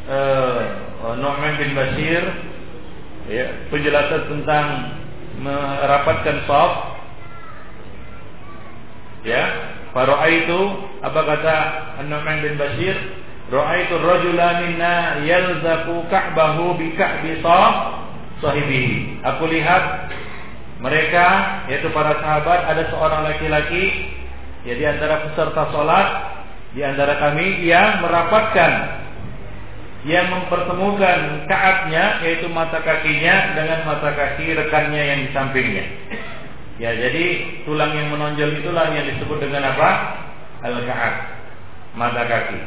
[0.10, 2.24] uh, Nu'man bin Bashir
[3.28, 4.68] ya, penjelasan tentang
[5.38, 6.72] merapatkan saf
[9.22, 9.44] ya
[10.30, 10.60] itu
[11.02, 11.56] apa kata
[12.06, 12.94] An-Nu'man bin Bashir?
[13.48, 17.40] Ra'aitu rajula minna yalzaku ka'bahu bi ka'bi
[18.44, 19.24] sahibihi.
[19.24, 20.12] Aku lihat
[20.84, 21.26] mereka
[21.72, 24.14] yaitu para sahabat ada seorang laki-laki
[24.68, 26.08] ya antara peserta salat
[26.76, 28.72] di antara kami yang merapatkan
[30.06, 35.86] yang mempertemukan kaatnya yaitu mata kakinya dengan mata kaki rekannya yang di sampingnya.
[36.78, 39.89] Ya, jadi tulang yang menonjol itulah yang disebut dengan apa?
[40.62, 41.16] Al-ka'at.
[41.98, 42.60] Mata kaki.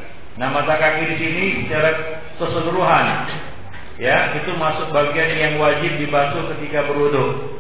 [0.43, 3.07] Nah, mata kaki di sini secara keseluruhan
[4.03, 7.55] ya, itu masuk bagian yang wajib dibasuh ketika berwudu.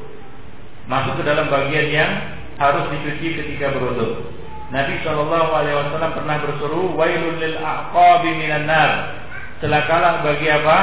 [0.91, 2.11] Masuk ke dalam bagian yang
[2.59, 4.35] harus dicuci ketika berwudu.
[4.75, 9.20] Nabi Shallallahu alaihi wasallam pernah berseru, "Wailul lil aqabi minan nar."
[9.61, 10.79] Celakalah bagi apa?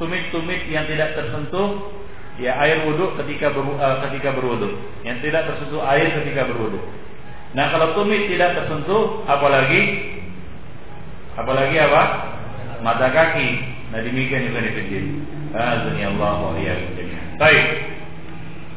[0.00, 1.92] Tumit-tumit yang tidak tersentuh
[2.40, 4.74] ya air wudhu ketika ber, uh, ketika berwudhu,
[5.06, 6.82] yang tidak tersentuh air ketika berwudhu.
[7.54, 9.80] Nah kalau tumit tidak tersentuh, apalagi
[11.38, 12.02] apalagi apa?
[12.82, 13.48] Mata kaki.
[13.94, 15.02] Nah demikian juga dipikir.
[15.54, 16.58] Allah wa
[17.38, 17.66] Baik.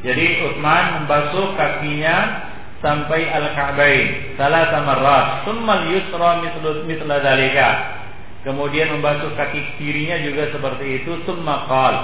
[0.05, 2.45] Jadi Utsman membasuh kakinya
[2.85, 5.27] sampai al-ka'bain salah ras.
[5.41, 7.96] Tsumma al-yusra mithlu mithla dzalika.
[8.47, 11.19] Kemudian membasuh kaki kirinya juga seperti itu.
[11.27, 11.95] Summa qal.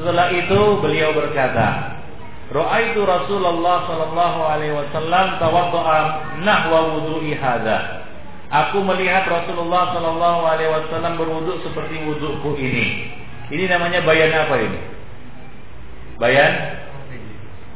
[0.00, 2.00] Setelah itu beliau berkata,
[2.48, 6.00] Ra'aitu Rasulullah sallallahu alaihi wasallam tawaddu'a
[6.40, 8.00] nahwa wudu'i hadza.
[8.48, 13.12] Aku melihat Rasulullah sallallahu alaihi wasallam berwudu seperti wuduku ini.
[13.52, 14.80] Ini namanya bayan apa ini?
[16.16, 16.52] Bayan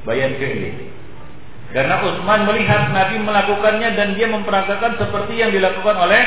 [0.09, 0.89] bayan fi'li.
[1.77, 6.23] Karena Utsman melihat Nabi melakukannya dan dia memperagakan seperti yang dilakukan oleh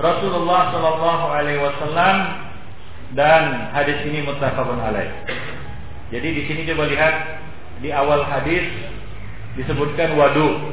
[0.00, 2.16] Rasulullah Shallallahu Alaihi Wasallam
[3.12, 5.08] dan hadis ini muttafaqun alaih.
[6.12, 7.14] Jadi di sini coba lihat
[7.84, 8.64] di awal hadis
[9.56, 10.72] disebutkan wadu,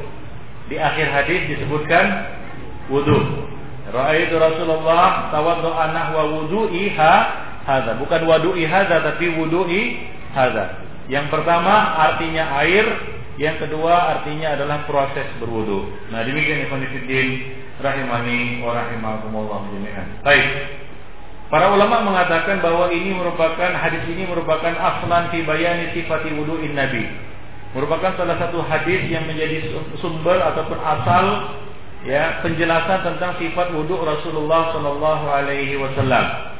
[0.72, 2.04] di akhir hadis disebutkan
[2.88, 3.48] wudu.
[3.90, 7.98] Ra'aitu Rasulullah tawaddu'a nahwa wudu'i hadza.
[7.98, 9.98] Bukan wudu'i hadza tapi wudu'i
[10.30, 10.86] hadza.
[11.10, 12.86] Yang pertama artinya air,
[13.34, 15.90] yang kedua artinya adalah proses berwudu.
[16.14, 16.86] Nah, demikian ikhwan
[17.80, 20.06] rahimani wa rahimakumullah jami'an.
[20.24, 20.46] Baik.
[21.50, 27.02] Para ulama mengatakan bahwa ini merupakan hadis ini merupakan aslan fi bayani sifati wudu'in nabi.
[27.74, 31.24] Merupakan salah satu hadis yang menjadi sumber ataupun asal
[32.06, 36.54] ya penjelasan tentang sifat wudhu Rasulullah Shallallahu alaihi wasallam.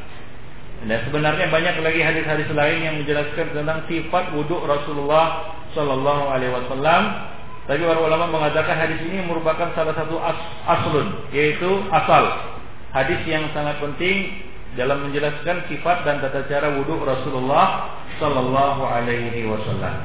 [0.90, 7.02] Dan sebenarnya banyak lagi hadis-hadis lain yang menjelaskan tentang sifat wudhu Rasulullah Shallallahu alaihi wasallam
[7.70, 10.34] tapi para ulama mengatakan hadis ini merupakan salah satu as
[10.66, 12.26] aslun, yaitu asal.
[12.90, 14.42] Hadis yang sangat penting
[14.74, 20.02] dalam menjelaskan sifat dan tata cara wudhu Rasulullah Sallallahu Alaihi Wasallam.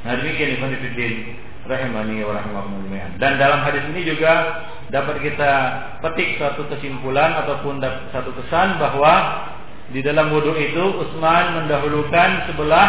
[0.00, 1.36] Nah demikian Ibn Fiddin
[1.68, 3.20] rahimani wa rahimakumullah.
[3.20, 5.52] Dan dalam hadis ini juga dapat kita
[6.00, 7.84] petik satu kesimpulan ataupun
[8.16, 9.44] satu kesan bahwa
[9.92, 12.88] di dalam wudhu itu Utsman mendahulukan sebelah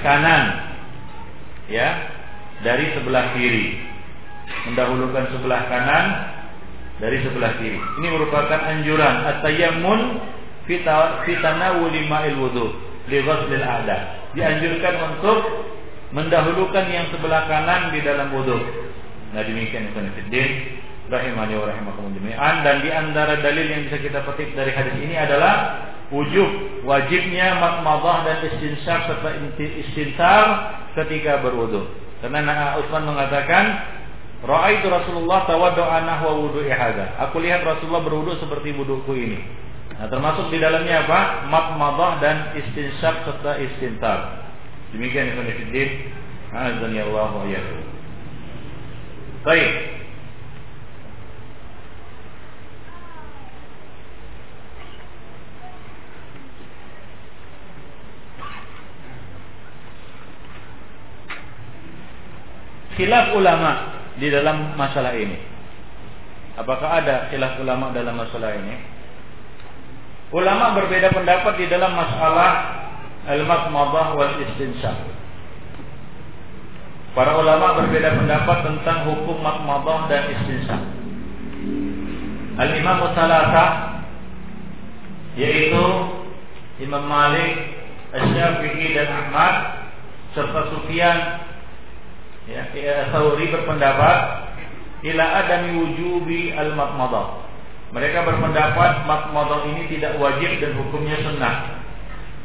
[0.00, 0.72] kanan
[1.68, 2.16] ya
[2.62, 3.78] dari sebelah kiri.
[4.72, 6.06] Mendahulukan sebelah kanan
[6.98, 7.78] dari sebelah kiri.
[7.78, 10.00] Ini merupakan anjuran at-tayammun
[10.66, 10.82] fi
[11.40, 12.74] tanawuli ma'il wudu
[13.08, 14.32] li ghuslil a'da.
[14.36, 15.38] Dianjurkan untuk
[16.12, 18.56] mendahulukan yang sebelah kanan di dalam wudu.
[19.36, 20.50] Nah demikian itu fiddin
[21.08, 25.16] rahimani wa rahimakumullah jami'an dan di antara dalil yang bisa kita petik dari hadis ini
[25.16, 26.48] adalah wujub
[26.84, 30.44] wajibnya makmadah dan istinsar serta istinsar
[30.96, 31.88] ketika berwudu.
[32.18, 33.64] Karena Utsman mengatakan,
[34.38, 37.18] Ra'aitu Rasulullah tawaddu'a nahwa wudu'i hadza.
[37.26, 39.40] Aku lihat Rasulullah berwudu seperti wuduku ini.
[39.98, 41.50] Nah, termasuk di dalamnya apa?
[41.50, 44.46] Makmadah dan istinsyak serta istintar.
[44.94, 45.90] Demikian Ibnu Fiddin.
[46.54, 47.44] Azan ya Allah wa
[49.44, 49.97] Baik.
[62.98, 63.70] Khilaf ulama
[64.18, 65.38] di dalam masalah ini.
[66.58, 68.74] Apakah ada khilaf ulama dalam masalah ini?
[70.34, 72.50] Ulama berbeda pendapat di dalam masalah
[73.30, 74.98] al-matmadah wal istinsyak.
[77.14, 80.82] Para ulama berbeda pendapat tentang hukum matmadah dan istinsyak.
[82.58, 83.70] Al-Imam Salasah
[85.38, 85.86] yaitu
[86.82, 87.78] Imam Malik,
[88.10, 89.54] Asy-Syafi'i dan Ahmad
[90.34, 91.47] serta Sufyan
[92.48, 94.18] ya, ya Sauri berpendapat
[95.04, 97.48] ila adami wujubi al matmadah
[97.88, 101.80] mereka berpendapat matmadah ini tidak wajib dan hukumnya sunnah.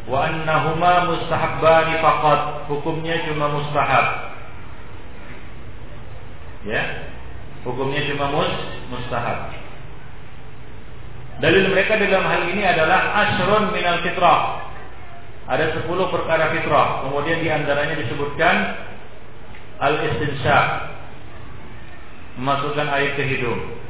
[0.08, 2.42] Wa annahuma mustahabbani faqat
[2.72, 4.08] hukumnya cuma mustahab.
[6.64, 7.12] Ya
[7.68, 8.52] hukumnya cuma mus
[8.88, 9.52] mustahab.
[11.44, 14.72] Dalil mereka dalam hal ini adalah asrun minal fitrah.
[15.44, 17.04] Ada 10 perkara fitrah.
[17.04, 18.56] Kemudian di antaranya disebutkan
[19.84, 20.68] al-istinsyaq
[22.40, 23.84] memasukkan air ke hidung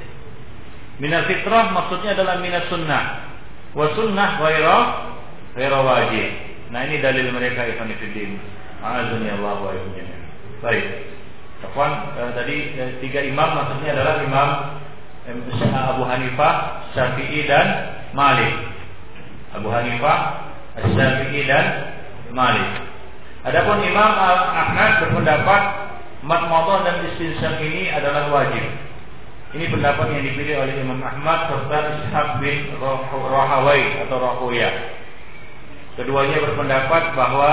[1.01, 3.33] Minal fitrah maksudnya adalah minat sunnah.
[3.73, 4.77] Wa sunnah ghaira
[5.57, 6.29] ghaira wajib.
[6.69, 8.37] Nah ini dalil mereka Ibn Fiddin.
[8.83, 9.73] Azani Allah wa
[10.61, 10.85] Baik.
[11.63, 14.49] Kawan eh, tadi eh, tiga imam maksudnya adalah imam
[15.25, 15.35] eh,
[15.95, 16.53] Abu Hanifah,
[16.91, 17.67] Syafi'i dan
[18.13, 18.53] Malik.
[19.55, 20.17] Abu Hanifah,
[20.77, 21.65] Syafi'i dan
[22.35, 22.92] Malik.
[23.43, 24.11] Adapun Imam
[24.55, 25.61] Ahmad berpendapat
[26.23, 28.63] matmadah dan istinsyak ini adalah wajib.
[29.53, 34.69] Ini pendapat yang dipilih oleh Imam Ahmad serta Ishaq bin Rahawai atau Rahuya.
[35.99, 37.51] Keduanya berpendapat bahwa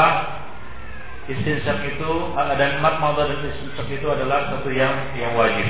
[1.28, 5.68] istinsyak itu dan matmadah dan istinsyak itu adalah satu yang yang wajib.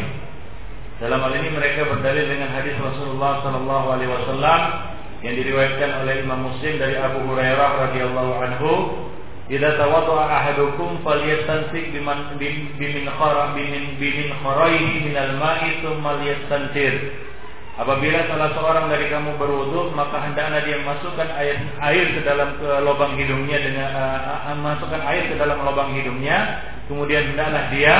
[1.00, 4.60] Dalam hal ini mereka berdalil dengan hadis Rasulullah Sallallahu Alaihi Wasallam
[5.24, 8.72] yang diriwayatkan oleh Imam Muslim dari Abu Hurairah radhiyallahu anhu
[9.50, 17.18] Idza tawadda'a ahadukum falyastansik biman bimin khara bimin bimin kharaihi minal ma'i tsumma liyastantir.
[17.74, 22.70] Apabila salah seorang dari kamu berwudu, maka hendaklah dia masukkan air air ke dalam ke
[22.86, 27.96] lubang hidungnya dengan uh, masukkan air ke dalam lubang hidungnya, kemudian hendaklah dia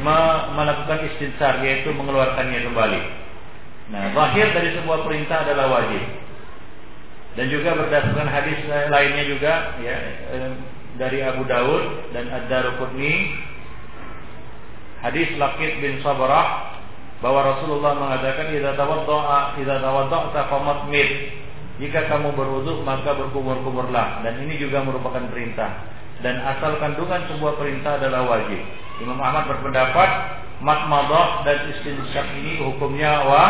[0.00, 0.20] me
[0.56, 3.00] melakukan istinsar yaitu mengeluarkannya kembali.
[3.92, 6.27] Nah, zahir dari sebuah perintah adalah wajib
[7.36, 9.52] dan juga berdasarkan hadis lainnya juga
[9.82, 9.96] ya
[10.98, 13.36] dari Abu Daud dan Ad-Darqutni
[15.04, 16.78] hadis Laqit bin Sabrah
[17.18, 21.10] bahwa Rasulullah mengatakan idza tawaddaa idza tawadda'ta famatmid
[21.78, 25.86] jika kamu berwudu maka berkumur-kumurlah dan ini juga merupakan perintah.
[26.18, 28.58] Dan asal kandungan sebuah perintah adalah wajib.
[28.98, 30.10] Imam Ahmad berpendapat
[30.58, 33.44] matmadah dan istinsyak ini hukumnya wa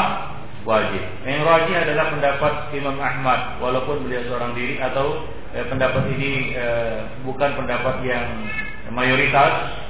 [0.69, 1.01] wajib.
[1.25, 5.25] Yang rajih adalah pendapat Imam Ahmad walaupun beliau seorang diri atau
[5.57, 8.45] eh, pendapat ini eh, bukan pendapat yang
[8.93, 9.81] mayoritas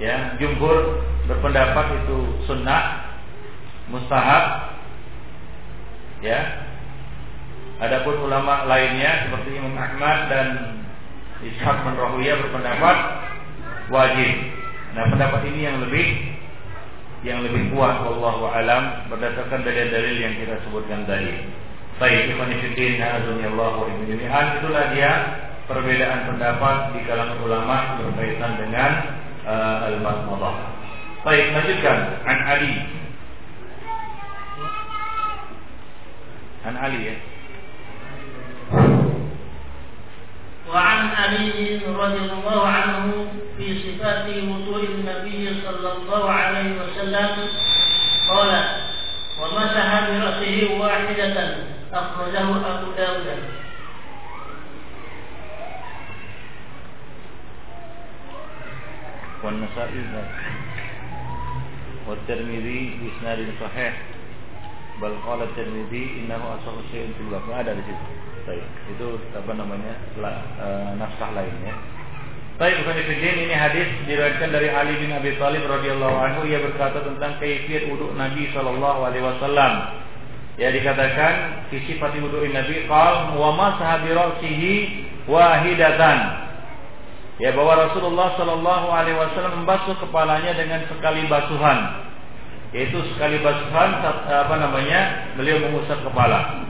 [0.00, 0.40] ya.
[0.40, 3.12] Jumhur berpendapat itu sunnah
[3.92, 4.72] mustahab
[6.24, 6.64] ya.
[7.80, 10.48] Adapun ulama lainnya seperti Imam Ahmad dan
[11.44, 12.96] Ishaq bin Rahuyah berpendapat
[13.92, 14.32] wajib.
[14.96, 16.39] Nah pendapat ini yang lebih
[17.20, 21.36] yang lebih kuat wallahu alam berdasarkan dalil-dalil yang kita sebutkan tadi.
[22.00, 22.48] Baik, wa
[24.08, 25.12] jami'an itulah dia
[25.68, 28.90] perbedaan pendapat di kalangan ulama berkaitan dengan
[29.44, 30.56] uh, al-madmadah.
[31.20, 32.74] Baik, lanjutkan an Ali.
[36.64, 37.16] An Ali ya.
[40.74, 47.28] وعن علي رضي الله عنه في صفات وضوء النبي صلى الله عليه وسلم
[48.30, 48.64] قال
[49.42, 51.56] ومسح برأسه واحدة
[51.92, 53.26] أخرجه أبو داود
[59.44, 60.04] والنسائي
[62.08, 63.94] والترمذي بإسناد صحيح
[65.00, 67.48] Tirmidzi innahu asahu syai'in fil bab.
[67.48, 68.04] Ada di situ.
[68.50, 68.66] Baik.
[68.98, 69.94] Itu apa namanya?
[70.18, 70.66] La, e,
[70.98, 71.70] naskah lainnya.
[72.58, 76.98] Baik, bukan Fiddin ini hadis diriwayatkan dari Ali bin Abi Thalib radhiyallahu anhu ia berkata
[77.06, 79.72] tentang kaifiyat wudu Nabi sallallahu alaihi wasallam.
[80.58, 84.18] Ya dikatakan fi sifat wudu Nabi qal wa masaha bi
[85.30, 86.18] wahidatan.
[87.38, 92.10] Ya bahwa Rasulullah sallallahu alaihi wasallam membasuh kepalanya dengan sekali basuhan
[92.70, 93.98] yaitu sekali basuhan
[94.30, 96.69] apa namanya beliau mengusap kepala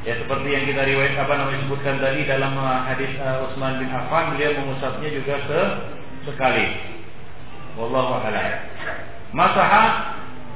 [0.00, 3.92] ya seperti yang kita riwayat apa namanya sebutkan tadi dalam uh, hadis uh, Utsman bin
[3.92, 5.60] Affan beliau mengusapnya juga se
[6.24, 6.66] sekali.
[7.76, 8.48] Wallahu a'lam.
[9.36, 9.84] Masaha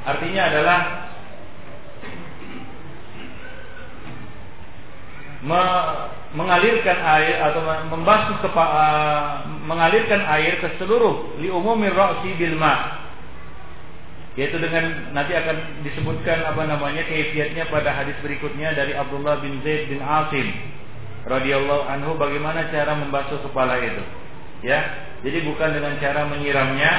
[0.05, 0.79] artinya adalah
[5.45, 5.63] me
[6.35, 7.63] mengalirkan air atau
[7.95, 9.27] membasuh kepa, uh,
[9.71, 13.04] mengalirkan air ke seluruh li umumir ra'si bil ma'
[14.35, 19.87] yaitu dengan nanti akan disebutkan apa namanya kaifiatnya pada hadis berikutnya dari Abdullah bin Zaid
[19.87, 20.51] bin Asim
[21.23, 24.03] radhiyallahu anhu bagaimana cara membasuh kepala itu.
[24.67, 24.83] Ya
[25.23, 26.93] jadi bukan dengan cara menyiramnya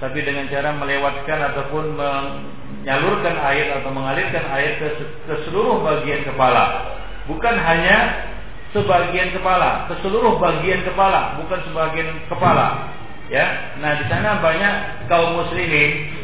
[0.00, 4.88] tapi dengan cara melewatkan ataupun menyalurkan air atau mengalirkan air ke,
[5.28, 6.96] ke seluruh bagian kepala.
[7.28, 8.24] Bukan hanya
[8.72, 12.96] sebagian kepala ke seluruh bagian kepala bukan sebagian kepala.
[13.28, 16.19] Ya nah di sana banyak kaum muslimin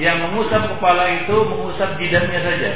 [0.00, 2.72] yang mengusap kepala itu mengusap jidatnya saja.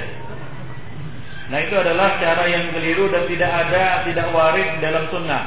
[1.46, 5.44] Nah itu adalah cara yang keliru dan tidak ada, tidak waris dalam sunnah.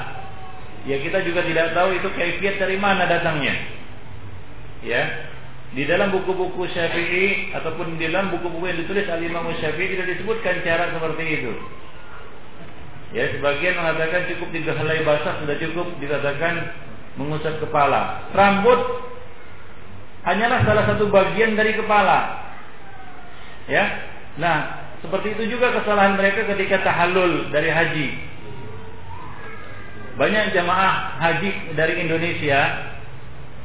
[0.87, 3.51] Ya kita juga tidak tahu itu kaifiat dari mana datangnya.
[4.79, 5.27] Ya,
[5.75, 10.63] di dalam buku-buku Syafi'i ataupun di dalam buku-buku yang ditulis oleh Imam Syafi'i tidak disebutkan
[10.63, 11.53] cara seperti itu.
[13.11, 16.73] Ya, sebagian mengatakan cukup tiga helai basah sudah cukup dikatakan
[17.19, 18.31] mengusap kepala.
[18.31, 18.79] Rambut
[20.27, 22.49] hanyalah salah satu bagian dari kepala.
[23.69, 23.85] Ya.
[24.39, 24.57] Nah,
[24.99, 28.07] seperti itu juga kesalahan mereka ketika tahallul dari haji.
[30.19, 32.61] Banyak jamaah haji dari Indonesia,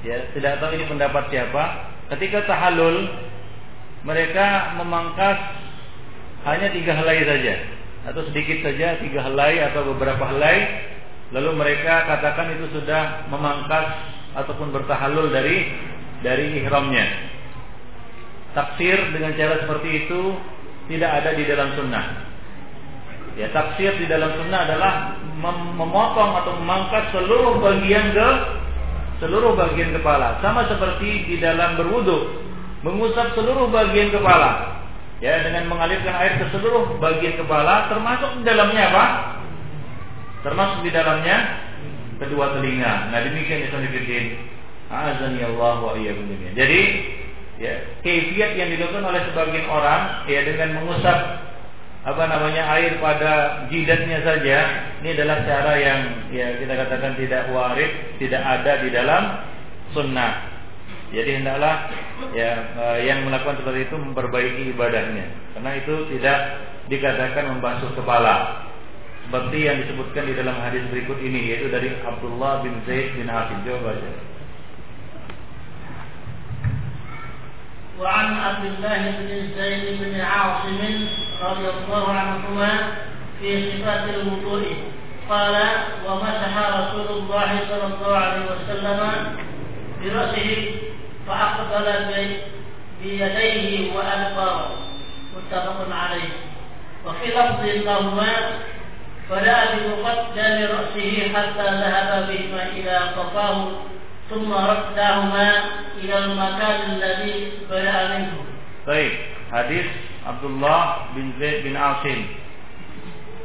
[0.07, 1.91] ya tidak tahu ini pendapat siapa.
[2.15, 3.11] Ketika tahallul,
[4.07, 5.39] mereka memangkas
[6.47, 7.55] hanya tiga helai saja,
[8.07, 10.87] atau sedikit saja tiga helai atau beberapa helai,
[11.35, 13.99] lalu mereka katakan itu sudah memangkas
[14.39, 15.73] ataupun bertahallul dari
[16.25, 17.05] dari ihramnya.
[18.57, 20.21] Taksir dengan cara seperti itu
[20.89, 22.05] tidak ada di dalam sunnah.
[23.35, 28.29] Ya, taksir di dalam sunnah adalah mem memotong atau memangkas seluruh bagian ke
[29.23, 32.41] seluruh bagian kepala, sama seperti di dalam berwudu,
[32.83, 34.81] mengusap seluruh bagian kepala.
[35.23, 39.05] Ya, dengan mengalirkan air ke seluruh bagian kepala, termasuk di dalamnya apa?
[40.45, 41.37] Termasuk di dalamnya
[42.23, 43.11] kedua telinga.
[43.11, 43.67] Nah, demikian
[44.85, 45.95] itu Azani Allah wa
[46.55, 46.81] Jadi,
[47.59, 47.75] ya,
[48.05, 51.19] kefiat yang dilakukan oleh sebagian orang ya dengan mengusap
[52.05, 54.59] apa namanya air pada jidatnya saja
[55.01, 57.89] ini adalah cara yang ya kita katakan tidak warid
[58.21, 59.23] tidak ada di dalam
[59.97, 60.53] sunnah.
[61.15, 61.89] Jadi hendaklah
[62.37, 65.27] ya eh, yang melakukan seperti itu memperbaiki ibadahnya.
[65.57, 66.39] Karena itu tidak
[66.93, 68.67] dikatakan membasuh kepala.
[69.25, 73.57] Seperti yang disebutkan di dalam hadis berikut ini yaitu dari Abdullah bin Zaid bin Hafiz
[73.65, 74.34] coba baca
[78.01, 81.09] وعن عبد الله بن زيد بن عاصم
[81.43, 82.71] رضي الله عنهما
[83.41, 84.77] في صفات الوضوء.
[85.31, 85.55] قال
[86.07, 89.01] ومسح رسول الله صلى الله عليه وسلم
[90.03, 90.71] برأسه
[91.27, 91.87] فأقبل
[93.03, 94.67] بيديه وأدبر.
[95.37, 96.33] متفق عليه.
[97.07, 98.33] وفي لفظ لهما
[99.31, 103.69] فلا بمقدم رأسه حتى ذهب بهما إلى قفاه
[104.30, 105.50] ثم ردهما
[105.98, 108.38] إلى المكان الذي بدأ منه.
[108.86, 109.14] Baik,
[109.50, 109.86] hadis
[110.26, 112.20] Abdullah bin Zaid bin Asim.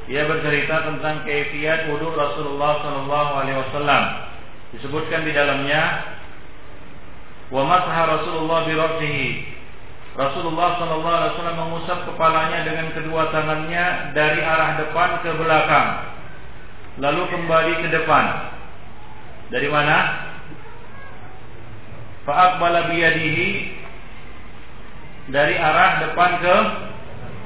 [0.04, 4.02] Ia bercerita tentang keifiat wudhu Rasulullah Sallallahu Alaihi Wasallam.
[4.76, 6.04] Disebutkan di dalamnya,
[7.48, 8.76] wa masaha Rasulullah bi
[10.14, 15.88] Rasulullah Sallallahu Alaihi Wasallam mengusap kepalanya dengan kedua tangannya dari arah depan ke belakang,
[17.00, 18.52] lalu kembali ke depan.
[19.48, 19.96] Dari mana?
[22.29, 23.47] Fa'aqbala biyadihi
[25.33, 26.55] dari arah depan ke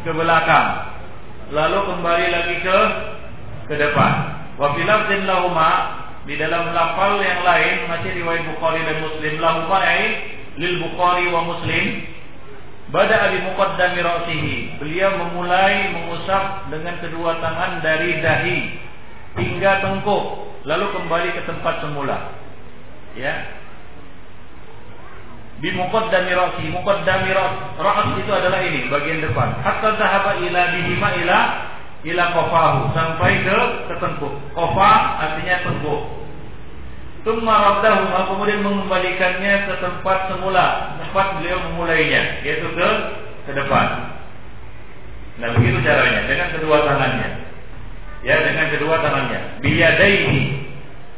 [0.04, 0.92] ke belakang.
[1.56, 2.80] Lalu kembali lagi ke
[3.72, 4.14] ke depan.
[4.60, 5.72] Wa fil lahuma
[6.28, 11.48] di dalam lafal yang lain masih riwayat Bukhari dan Muslim lahuma ai lil Bukhari wa
[11.48, 12.04] Muslim
[12.92, 14.84] Bada abi muqaddami ra'sihi.
[14.84, 18.60] Beliau memulai mengusap dengan kedua tangan dari dahi
[19.40, 20.24] hingga tengkuk,
[20.68, 22.36] lalu kembali ke tempat semula.
[23.18, 23.63] Ya,
[25.64, 29.64] di muqaddami ra'si muqaddami ra's itu adalah ini bagian depan.
[29.64, 31.40] Hatta zahaba ila bihima ila
[32.04, 32.80] ila qafahu.
[32.92, 33.58] Sampai ke
[33.88, 34.92] ke tengkuk qafa
[35.24, 36.02] artinya tengkuk
[37.24, 41.00] Tumma raddahu kemudian mengembalikannya ke tempat semula.
[41.00, 42.90] Tempat beliau memulainya yaitu ke
[43.48, 44.20] ke depan.
[45.40, 46.28] Nah begitu caranya.
[46.28, 47.30] Dengan kedua tangannya.
[48.28, 49.64] Ya dengan kedua tangannya.
[49.64, 50.44] Biyadaihi.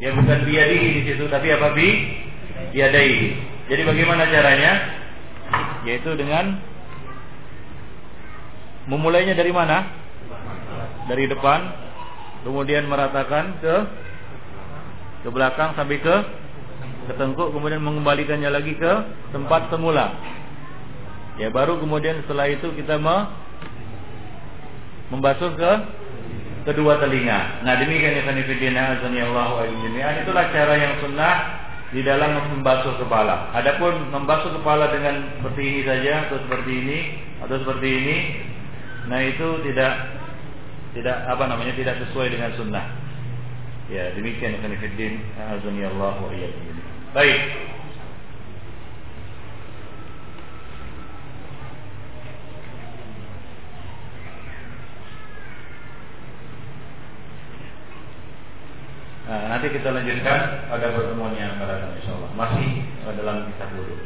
[0.05, 1.73] Ya bukan biyadihi di situ tapi apa?
[1.73, 2.13] Bi
[2.77, 4.73] yadaihi jadi bagaimana caranya?
[5.89, 6.61] Yaitu dengan
[8.85, 9.89] memulainya dari mana?
[11.09, 11.59] Dari depan,
[12.45, 13.75] kemudian meratakan ke
[15.25, 16.15] ke belakang sampai ke
[17.09, 18.93] ke tengkuk, kemudian mengembalikannya lagi ke
[19.33, 20.13] tempat semula.
[21.41, 23.17] Ya baru kemudian setelah itu kita me,
[25.09, 25.71] membasuh ke
[26.69, 27.65] kedua telinga.
[27.65, 29.65] Nah demikian ya sanifidina azanillahu
[30.21, 33.53] Itulah cara yang sunnah di dalam membasuh kepala.
[33.53, 36.98] Adapun membasuh kepala dengan seperti ini saja atau seperti ini
[37.45, 38.18] atau seperti ini,
[39.06, 39.94] nah itu tidak
[40.95, 42.86] tidak apa namanya tidak sesuai dengan sunnah.
[43.86, 46.30] Ya demikian yang fiddin azani Allah wa.
[47.14, 47.40] Baik.
[59.26, 62.31] Nah, nanti kita lanjutkan pada pertemuan yang akan datang insyaallah.
[62.38, 62.85] Masih
[63.18, 63.97] dalam kitab dulu.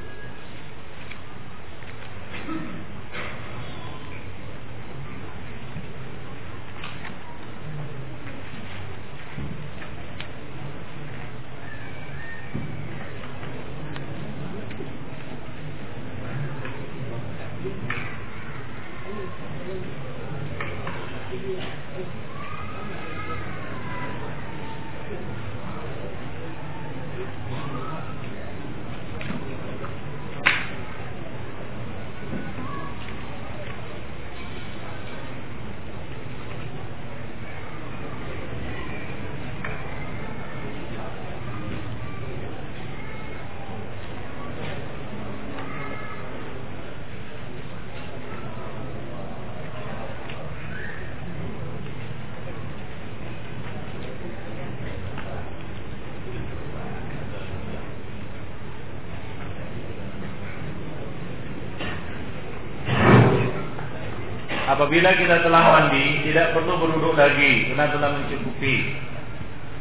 [64.70, 68.76] Apabila kita telah mandi tidak perlu berwudu lagi karena telah mencukupi.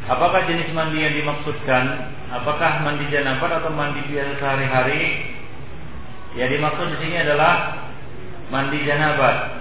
[0.08, 1.84] Apakah jenis mandi yang dimaksudkan?
[2.32, 5.36] Apakah mandi janabah atau mandi biasa sehari-hari?
[6.32, 7.84] Ya dimaksud di sini adalah
[8.48, 9.60] mandi janabah.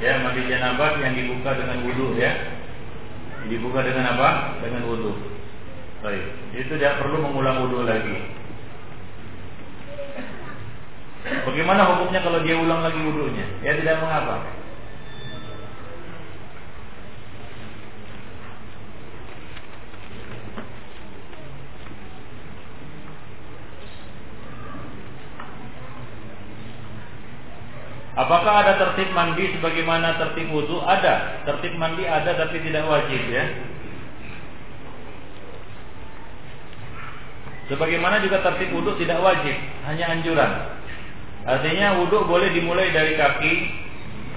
[0.00, 2.32] Ya, mandi janabah yang dibuka dengan wudu ya.
[3.52, 4.56] Dibuka dengan apa?
[4.64, 5.12] Dengan wudu.
[6.00, 6.56] Baik.
[6.56, 8.39] Itu tidak perlu mengulang wudu lagi.
[11.44, 13.46] Bagaimana hukumnya kalau dia ulang lagi wudhunya?
[13.64, 14.60] Ya tidak mengapa.
[28.20, 30.84] Apakah ada tertib mandi sebagaimana tertib wudhu?
[30.84, 31.46] Ada.
[31.48, 33.44] Tertib mandi ada tapi tidak wajib ya.
[37.72, 39.54] Sebagaimana juga tertib wudhu tidak wajib,
[39.86, 40.79] hanya anjuran.
[41.50, 43.54] Artinya wudhu boleh dimulai dari kaki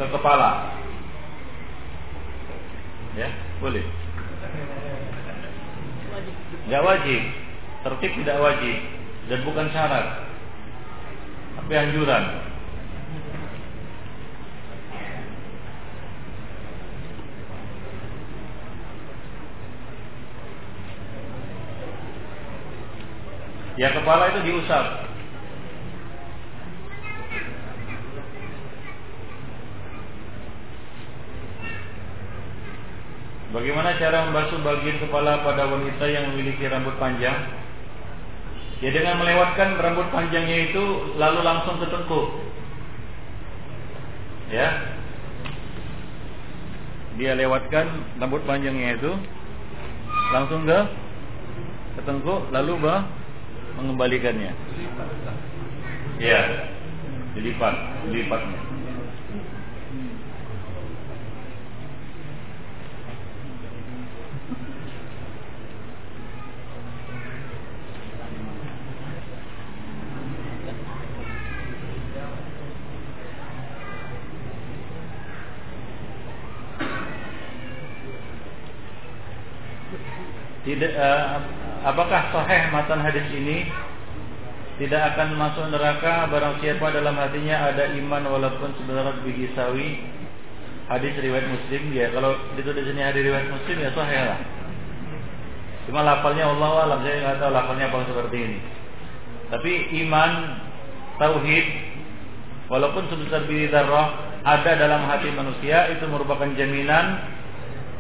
[0.02, 0.74] ke kepala.
[3.14, 3.30] Ya,
[3.62, 3.86] boleh.
[6.66, 7.22] Tidak wajib.
[7.86, 8.78] Tertib tidak wajib
[9.30, 10.26] dan bukan syarat.
[11.62, 12.24] Tapi anjuran.
[23.78, 25.13] Ya kepala itu diusap
[33.54, 37.38] Bagaimana cara membasuh bagian kepala pada wanita yang memiliki rambut panjang?
[38.82, 40.84] Ya dengan melewatkan rambut panjangnya itu
[41.22, 42.34] lalu langsung ke tengkuk.
[44.50, 44.98] Ya.
[47.22, 49.14] Dia lewatkan rambut panjangnya itu
[50.34, 50.80] langsung ke
[51.94, 53.06] ke tengkuk lalu bah
[53.78, 54.50] mengembalikannya.
[56.18, 56.42] Ya.
[57.38, 57.76] Dilipat,
[58.10, 58.73] dilipatnya.
[80.74, 81.38] Tidak uh,
[81.86, 83.70] apakah sahih matan hadis ini?
[84.74, 90.02] Tidak akan masuk neraka barang siapa dalam hatinya ada iman walaupun sebenarnya biji sawi.
[90.90, 92.10] Hadis riwayat muslim ya.
[92.10, 94.40] Kalau itu di sini hadis riwayat muslim ya sahih lah.
[95.86, 98.60] Cuma lafalnya Allah alam saya nggak tahu lafalnya apa seperti ini.
[99.54, 99.72] Tapi
[100.04, 100.32] iman
[101.22, 101.68] tauhid
[102.74, 107.22] walaupun sebesar biji darah ada dalam hati manusia itu merupakan jaminan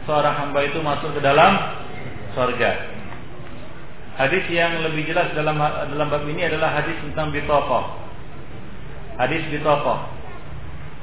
[0.09, 1.82] seorang hamba itu masuk ke dalam
[2.33, 2.71] sorga.
[4.13, 7.97] Hadis yang lebih jelas dalam dalam bab ini adalah hadis tentang bitokoh.
[9.17, 10.05] Hadis bitokoh,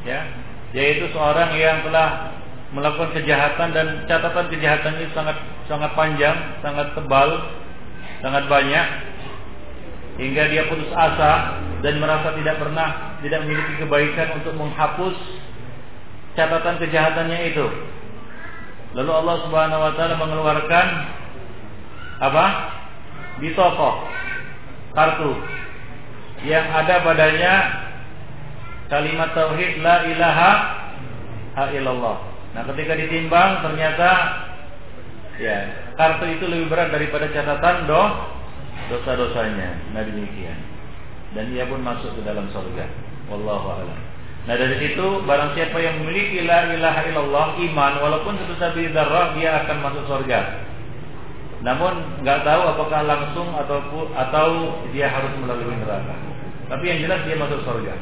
[0.07, 0.31] ya,
[0.71, 2.39] yaitu seorang yang telah
[2.71, 5.37] melakukan kejahatan dan catatan kejahatannya sangat
[5.67, 7.51] sangat panjang, sangat tebal,
[8.23, 8.87] sangat banyak,
[10.23, 15.19] hingga dia putus asa dan merasa tidak pernah tidak memiliki kebaikan untuk menghapus
[16.39, 17.67] catatan kejahatannya itu.
[18.95, 20.87] Lalu Allah Subhanahu wa taala mengeluarkan
[22.21, 22.45] apa?
[23.41, 24.05] Di toko
[24.93, 25.33] kartu
[26.45, 27.55] yang ada padanya
[28.93, 30.51] kalimat tauhid la ilaha
[31.73, 32.17] illallah.
[32.51, 34.11] Nah, ketika ditimbang ternyata
[35.41, 35.59] ya,
[35.97, 38.03] kartu itu lebih berat daripada catatan do
[38.93, 39.95] dosa-dosanya.
[39.97, 40.59] Nah, demikian.
[41.31, 42.85] Dan ia pun masuk ke dalam surga.
[43.31, 44.01] Wallahu a'lam.
[44.49, 49.63] Nah dari situ barang siapa yang memiliki la ilaha illallah iman walaupun sebesar darah dia
[49.63, 50.70] akan masuk surga.
[51.61, 53.79] Namun nggak tahu apakah langsung atau
[54.17, 54.49] atau
[54.97, 56.17] dia harus melalui neraka.
[56.73, 57.95] Tapi yang jelas dia masuk surga.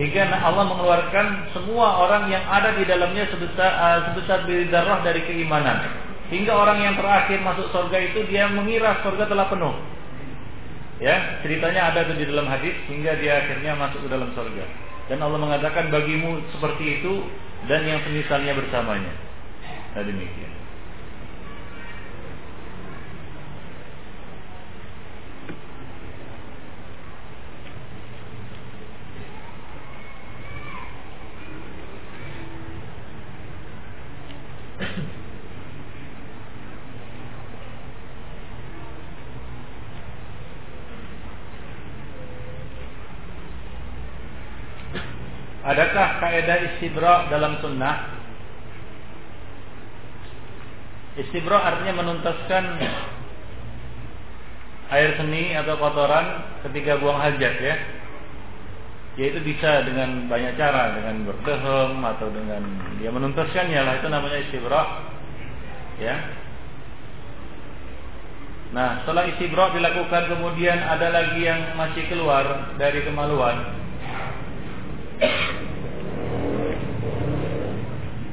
[0.00, 5.76] Hingga Allah mengeluarkan semua orang yang ada di dalamnya sebesar uh, sebesar darah dari keimanan.
[6.32, 9.74] Hingga orang yang terakhir masuk surga itu dia mengira surga telah penuh.
[11.00, 14.64] Ya, ceritanya ada di dalam hadis hingga dia akhirnya masuk ke dalam surga.
[15.08, 17.24] Dan Allah mengatakan bagimu seperti itu
[17.66, 19.12] dan yang semisalnya bersamanya.
[19.96, 20.59] Nah demikian.
[45.60, 48.16] Adakah kaidah istibra dalam sunnah?
[51.20, 52.64] Istibra artinya menuntaskan
[54.90, 57.99] air seni atau kotoran ketika buang hajat ya.
[59.20, 62.64] Yaitu bisa dengan banyak cara dengan berdehem atau dengan
[62.96, 64.82] dia menuntaskannya lah itu namanya istibra
[66.00, 66.16] ya.
[68.72, 73.76] Nah setelah istibra dilakukan kemudian ada lagi yang masih keluar dari kemaluan.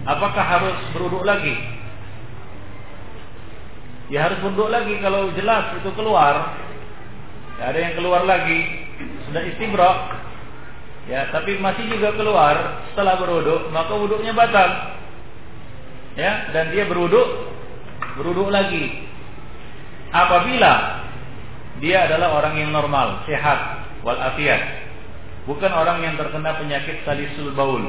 [0.07, 1.51] Apakah harus beruduk lagi?
[4.07, 4.95] Ya harus beruduk lagi.
[5.03, 6.55] Kalau jelas itu keluar
[7.59, 8.87] ya, ada yang keluar lagi.
[9.27, 10.16] Sudah istibra
[11.07, 12.85] ya tapi masih juga keluar.
[12.91, 14.69] Setelah berwuduk maka wuduknya batal.
[16.19, 17.27] Ya dan dia berwuduk
[18.19, 19.07] berwuduk lagi.
[20.11, 21.03] Apabila
[21.83, 24.87] dia adalah orang yang normal sehat walafiat
[25.47, 27.83] bukan orang yang terkena penyakit salisul baul.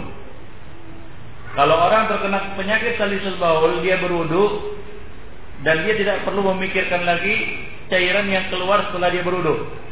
[1.57, 4.79] Kalau orang terkena penyakit salisul baul dia berwuduk
[5.67, 9.88] dan dia tidak perlu memikirkan lagi cairan yang keluar setelah dia berwuduk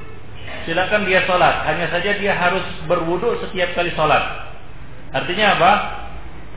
[0.67, 1.65] silakan dia sholat.
[1.65, 4.51] Hanya saja dia harus berwudhu setiap kali sholat.
[5.15, 5.73] Artinya apa?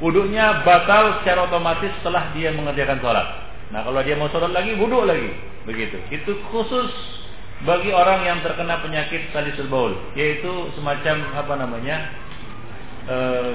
[0.03, 3.27] Wudhunya batal secara otomatis setelah dia mengerjakan sholat.
[3.69, 5.30] Nah kalau dia mau sholat lagi, wudhu lagi.
[5.69, 6.02] Begitu.
[6.10, 6.90] Itu khusus
[7.64, 9.94] bagi orang yang terkena penyakit salisul baul.
[10.18, 11.98] Yaitu semacam apa namanya?
[13.10, 13.52] Uh,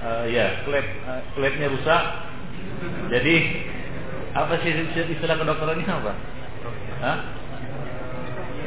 [0.00, 2.02] uh, ya, klep, uh, klepnya rusak.
[3.12, 3.36] Jadi
[4.34, 4.72] apa sih
[5.14, 6.12] istilah kedokterannya apa?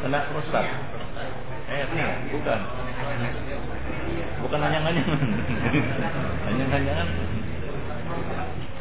[0.04, 0.66] Kena prostat.
[1.68, 1.84] Eh,
[2.32, 2.60] bukan.
[4.46, 5.20] Bukan hanya-hanyangan.
[6.48, 7.08] hanya-hanyangan.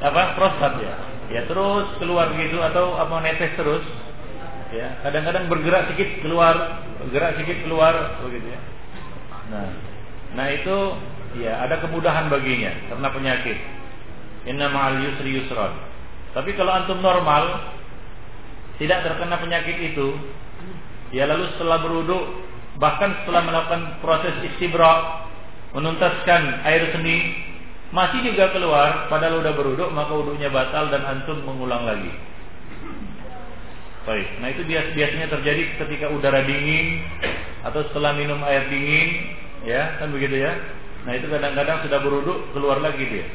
[0.07, 0.23] Apa?
[0.39, 0.95] Prostat ya.
[1.27, 3.83] Ya terus keluar gitu atau apa netes terus.
[4.75, 8.61] Ya, kadang-kadang bergerak sedikit keluar, bergerak sedikit keluar begitu ya.
[9.47, 9.67] Nah,
[10.35, 10.77] nah itu
[11.39, 13.59] ya ada kemudahan baginya karena penyakit.
[14.47, 15.75] Inna ma'al yusri yusron.
[16.35, 17.75] Tapi kalau antum normal
[18.79, 20.15] tidak terkena penyakit itu,
[21.15, 22.19] Ya lalu setelah berwudu
[22.77, 25.25] bahkan setelah melakukan proses istibra
[25.73, 27.47] menuntaskan air seni
[27.95, 32.11] masih juga keluar padahal sudah berwudu maka wudunya batal dan antum mengulang lagi.
[34.07, 37.03] Baik, nah itu bias biasanya terjadi ketika udara dingin
[37.67, 39.35] atau setelah minum air dingin,
[39.67, 40.55] ya kan begitu ya.
[41.03, 43.27] Nah itu kadang-kadang sudah berwudu keluar lagi dia.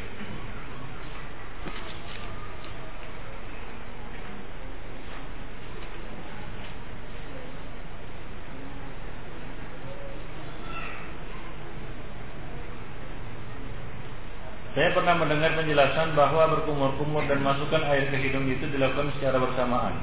[14.72, 20.00] Saya pernah mendengar penjelasan bahwa berkumur-kumur dan masukkan air ke hidung itu dilakukan secara bersamaan.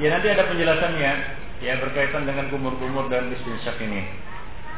[0.00, 1.12] Ya nanti ada penjelasannya
[1.60, 4.08] ya berkaitan dengan kumur-kumur dan istinsyak ini.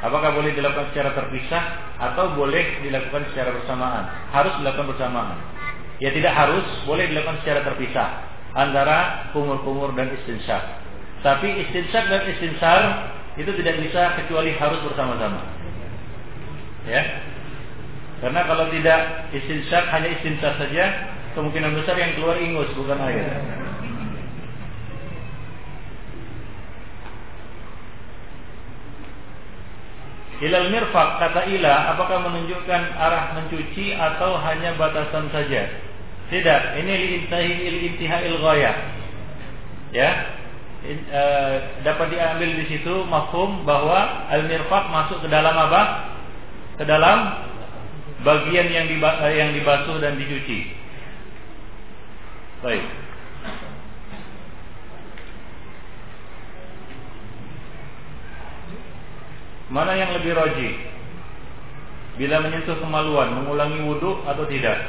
[0.03, 1.65] Apakah boleh dilakukan secara terpisah
[1.99, 4.11] atau boleh dilakukan secara bersamaan?
[4.31, 5.39] Harus dilakukan bersamaan.
[5.99, 8.09] Ya tidak harus, boleh dilakukan secara terpisah
[8.59, 10.83] antara kumur-kumur dan istinsyak.
[11.23, 12.83] Tapi istinsyak dan istinsar
[13.39, 15.43] itu tidak bisa kecuali harus bersama-sama.
[16.87, 17.03] Ya,
[18.19, 20.85] karena kalau tidak istinsyak hanya istinsyak saja,
[21.39, 23.27] kemungkinan besar yang keluar ingus bukan air.
[30.39, 35.67] Ilal mirfak kata ila apakah menunjukkan arah mencuci atau hanya batasan saja?
[36.31, 36.93] Tidak, ini
[37.27, 37.53] liintahi
[38.07, 38.77] il ghayah.
[39.91, 40.11] Ya.
[40.79, 41.23] In, e,
[41.83, 45.83] dapat diambil di situ mafhum bahwa al mirfak masuk ke dalam apa?
[46.79, 47.48] Ke dalam
[48.27, 50.75] bagian yang eh, yang dibasuh dan dicuci.
[52.59, 52.85] Baik.
[59.69, 60.71] Mana yang lebih roji?
[62.19, 64.81] Bila menyentuh kemaluan, mengulangi wudhu atau tidak?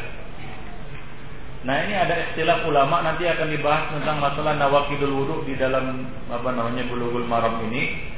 [1.67, 6.49] Nah ini ada istilah ulama nanti akan dibahas tentang masalah nawakidul wudhu di dalam apa
[6.55, 8.15] namanya bulughul maram ini.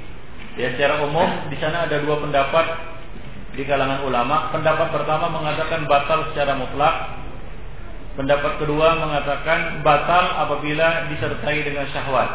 [0.55, 2.90] Ya secara umum di sana ada dua pendapat
[3.55, 4.51] di kalangan ulama.
[4.55, 7.19] Pendapat pertama mengatakan batal secara mutlak.
[8.15, 12.29] Pendapat kedua mengatakan batal apabila disertai dengan syahwat.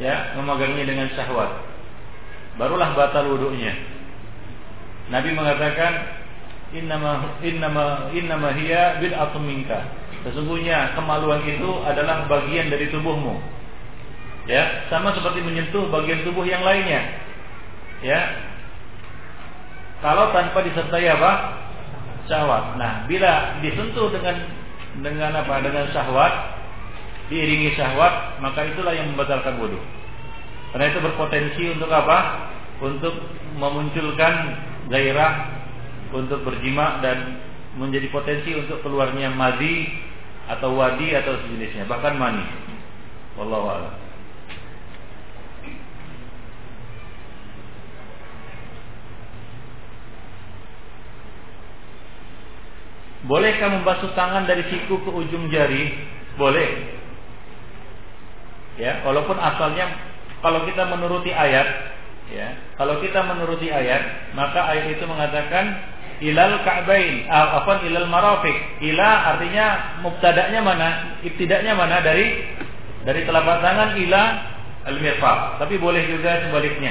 [0.00, 1.50] Ya, memegangnya dengan syahwat.
[2.56, 3.72] Barulah batal wudhunya.
[5.12, 5.92] Nabi mengatakan
[6.72, 9.80] innama innama innama hiya bid'atun minka.
[10.24, 13.40] Sesungguhnya kemaluan itu adalah bagian dari tubuhmu.
[14.48, 17.22] Ya, sama seperti menyentuh bagian tubuh yang lainnya.
[18.02, 18.20] Ya,
[20.02, 21.32] kalau tanpa disertai apa?
[22.26, 22.74] Syahwat.
[22.76, 24.36] Nah, bila disentuh dengan
[24.98, 25.62] dengan apa?
[25.62, 26.34] Dengan syahwat,
[27.30, 29.78] diiringi syahwat, maka itulah yang membatalkan wudhu.
[30.74, 32.50] Karena itu berpotensi untuk apa?
[32.82, 33.14] Untuk
[33.54, 34.58] memunculkan
[34.90, 35.62] gairah
[36.12, 37.40] untuk berjima dan
[37.78, 39.88] menjadi potensi untuk keluarnya madi
[40.50, 42.44] atau wadi atau sejenisnya, bahkan mani.
[43.38, 44.01] Wallahu a'lam.
[53.22, 55.94] Bolehkah membasuh tangan dari siku ke ujung jari?
[56.34, 56.68] Boleh.
[58.80, 59.94] Ya, walaupun asalnya
[60.42, 61.68] kalau kita menuruti ayat,
[62.34, 65.64] ya, kalau kita menuruti ayat, maka ayat itu mengatakan
[66.18, 68.56] ilal ka'bain, ah, apa ilal marafiq.
[68.90, 69.66] Ila artinya
[70.02, 70.88] mubtada'nya mana?
[71.22, 72.26] Ibtida'nya mana dari
[73.06, 74.22] dari telapak tangan ila
[74.90, 75.62] al-mirfaq.
[75.62, 76.90] Tapi boleh juga sebaliknya.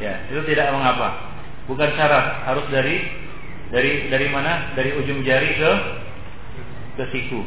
[0.00, 1.32] Ya, itu tidak mengapa.
[1.68, 3.04] Bukan syarat, harus dari
[3.70, 4.74] dari dari mana?
[4.74, 5.72] Dari ujung jari ke
[6.98, 7.40] ke siku.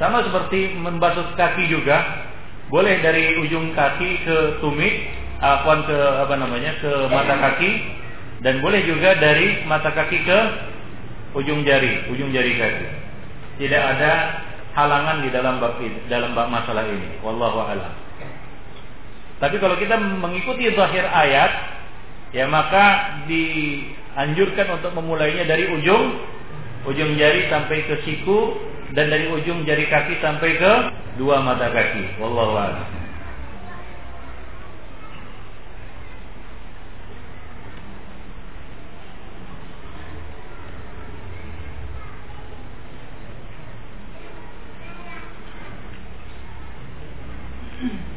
[0.00, 2.26] Sama seperti membasuh kaki juga,
[2.72, 6.72] boleh dari ujung kaki ke tumit, apa ke apa namanya?
[6.80, 7.70] ke mata kaki
[8.42, 10.38] dan boleh juga dari mata kaki ke
[11.38, 12.86] ujung jari, ujung jari kaki.
[13.62, 14.12] Tidak ada
[14.72, 15.76] halangan di dalam bab
[16.08, 17.20] dalam bab masalah ini.
[17.20, 17.92] Wallahu a'lam.
[19.38, 21.81] Tapi kalau kita mengikuti zahir ayat,
[22.32, 26.04] ya maka dianjurkan untuk memulainya dari ujung
[26.88, 28.58] ujung jari sampai ke siku
[28.92, 30.72] dan dari ujung jari kaki sampai ke
[31.16, 32.20] dua mata kaki.
[32.20, 32.88] Wallahu a'lam.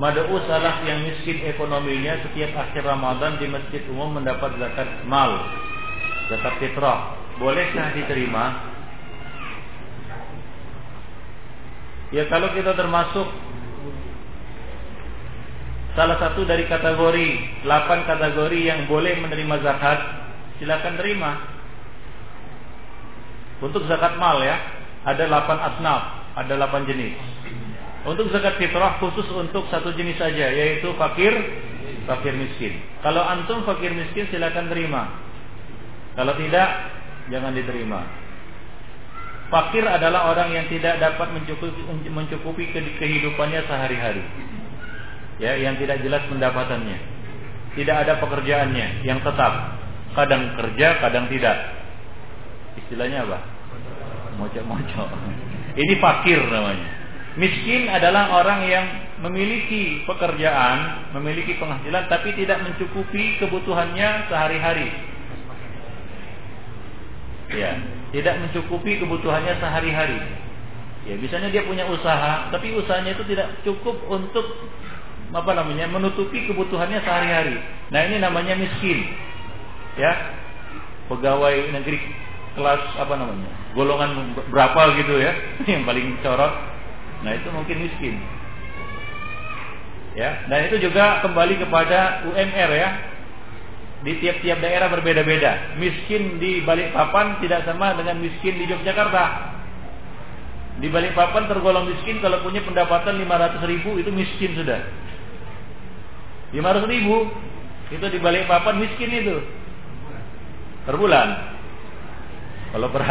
[0.00, 5.36] Mad'u salah yang miskin ekonominya setiap akhir Ramadan di masjid umum mendapat zakat mal,
[6.32, 7.20] zakat fitrah.
[7.36, 8.72] Bolehkah diterima?
[12.12, 13.24] Ya kalau kita termasuk
[15.96, 17.28] salah satu dari kategori
[17.64, 20.00] 8 kategori yang boleh menerima zakat,
[20.60, 21.32] silakan terima.
[23.60, 24.56] Untuk zakat mal ya,
[25.04, 26.02] ada 8 asnaf,
[26.36, 27.31] ada 8 jenis.
[28.02, 31.30] Untuk zakat fitrah khusus untuk satu jenis saja yaitu fakir
[32.02, 32.82] fakir miskin.
[32.98, 35.22] Kalau antum fakir miskin silakan terima.
[36.18, 36.68] Kalau tidak
[37.30, 38.02] jangan diterima.
[39.52, 44.24] Fakir adalah orang yang tidak dapat mencukupi, mencukupi kehidupannya sehari-hari.
[45.36, 46.96] Ya, yang tidak jelas pendapatannya.
[47.76, 49.76] Tidak ada pekerjaannya yang tetap.
[50.16, 51.56] Kadang kerja, kadang tidak.
[52.80, 53.38] Istilahnya apa?
[54.40, 55.08] Mocok-mocok.
[55.76, 57.01] Ini fakir namanya.
[57.32, 58.86] Miskin adalah orang yang
[59.24, 64.88] memiliki pekerjaan, memiliki penghasilan tapi tidak mencukupi kebutuhannya sehari-hari.
[67.56, 67.72] Ya,
[68.12, 70.20] tidak mencukupi kebutuhannya sehari-hari.
[71.08, 74.44] Ya, misalnya dia punya usaha, tapi usahanya itu tidak cukup untuk
[75.32, 75.88] apa namanya?
[75.88, 77.56] menutupi kebutuhannya sehari-hari.
[77.88, 79.08] Nah, ini namanya miskin.
[79.96, 80.36] Ya.
[81.08, 81.96] Pegawai negeri
[82.60, 83.48] kelas apa namanya?
[83.72, 85.32] golongan berapa gitu ya,
[85.72, 86.71] yang paling corot
[87.22, 88.14] Nah itu mungkin miskin.
[90.12, 92.90] Ya, dan itu juga kembali kepada UMR ya.
[94.02, 95.78] Di tiap-tiap daerah berbeda-beda.
[95.78, 99.54] Miskin di Balikpapan tidak sama dengan miskin di Yogyakarta.
[100.82, 104.82] Di Balikpapan tergolong miskin kalau punya pendapatan 500 ribu itu miskin sudah.
[106.52, 107.30] 500 ribu
[107.94, 109.36] itu di Balikpapan miskin itu
[110.82, 111.56] per bulan.
[112.72, 113.04] Kalau per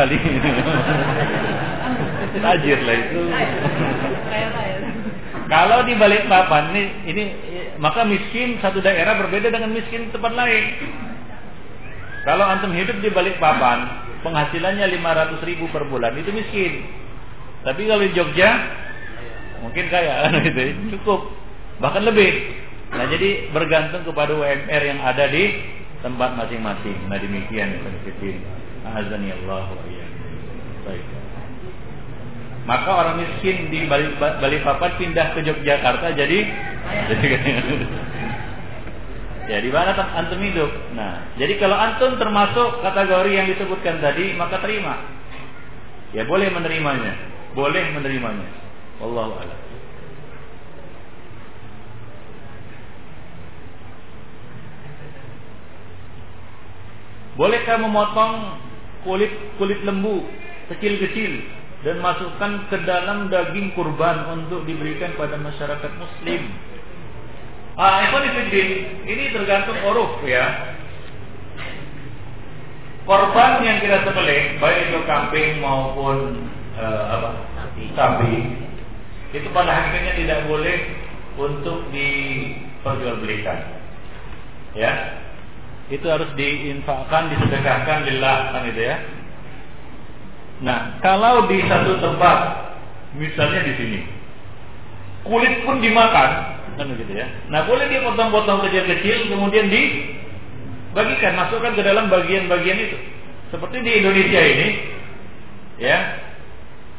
[2.42, 3.20] tajir lah itu.
[5.52, 7.24] Kalau di balik papan ini, ini
[7.78, 10.66] maka miskin satu daerah berbeda dengan miskin tempat lain.
[12.24, 13.86] Kalau antum hidup di balik papan,
[14.24, 16.88] penghasilannya 500 ribu per bulan itu miskin.
[17.62, 18.50] Tapi kalau di Jogja
[19.62, 20.42] mungkin kaya kan
[20.98, 21.30] cukup
[21.78, 22.58] bahkan lebih.
[22.96, 25.52] Nah jadi bergantung kepada UMR yang ada di
[26.02, 27.12] tempat masing-masing.
[27.12, 27.76] Nah demikian
[28.82, 29.06] penelitian.
[29.06, 29.84] Azani Allah wa
[30.82, 31.06] Baik.
[32.62, 36.40] Maka orang miskin di Balikpapan pindah ke Yogyakarta jadi
[39.52, 40.72] Ya di mana antum hidup?
[40.96, 44.96] Nah, jadi kalau antum termasuk kategori yang disebutkan tadi, maka terima.
[46.16, 47.18] Ya boleh menerimanya,
[47.52, 48.48] boleh menerimanya.
[49.04, 49.60] Wallahu a'lam.
[57.36, 58.34] Bolehkah memotong
[59.04, 60.26] kulit kulit lembu
[60.72, 61.32] kecil-kecil
[61.82, 66.42] dan masukkan ke dalam daging kurban untuk diberikan pada masyarakat muslim.
[67.74, 68.06] Ah,
[69.10, 70.78] ini tergantung uruf ya.
[73.02, 76.46] Korban yang kita sembelih, baik itu kambing maupun
[76.78, 77.30] uh, apa
[77.98, 78.62] sapi
[79.32, 80.78] itu pada hakikatnya tidak boleh
[81.40, 83.58] untuk diperjualbelikan.
[84.76, 85.21] Ya.
[85.92, 88.96] Itu harus diinfakkan, disedekahkan lillah kan itu ya.
[90.64, 92.38] Nah, kalau di satu tempat
[93.18, 94.00] misalnya di sini
[95.28, 96.30] kulit pun dimakan
[96.80, 97.28] kan begitu ya.
[97.52, 102.98] Nah, boleh dia potong-potong kecil-kecil kemudian dibagikan, masukkan ke dalam bagian-bagian itu.
[103.52, 104.68] Seperti di Indonesia ini
[105.76, 105.98] ya,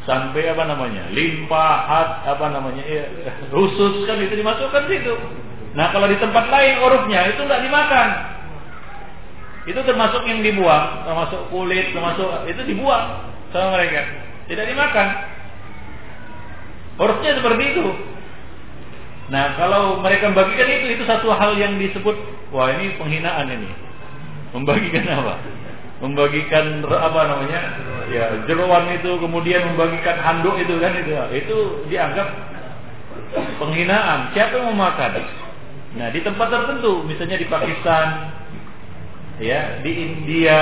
[0.05, 3.05] sampai apa namanya limpahat apa namanya ya,
[3.55, 5.15] khusus kan itu dimasukkan situ.
[5.73, 8.09] Nah kalau di tempat lain urufnya itu nggak dimakan.
[9.63, 14.03] Itu termasuk yang dibuang, termasuk kulit, termasuk itu dibuang sama mereka.
[14.51, 15.09] Tidak dimakan.
[16.99, 17.87] Urufnya seperti itu.
[19.31, 22.17] Nah kalau mereka membagikan itu itu satu hal yang disebut
[22.51, 23.71] wah ini penghinaan ini.
[24.53, 25.35] Membagikan apa?
[26.03, 27.61] membagikan apa namanya
[28.11, 31.57] ya jeruan itu kemudian membagikan handuk itu kan itu itu
[31.87, 32.27] dianggap
[33.63, 35.23] penghinaan siapa yang mau makan
[35.95, 38.35] nah di tempat tertentu misalnya di Pakistan
[39.41, 40.59] ya di India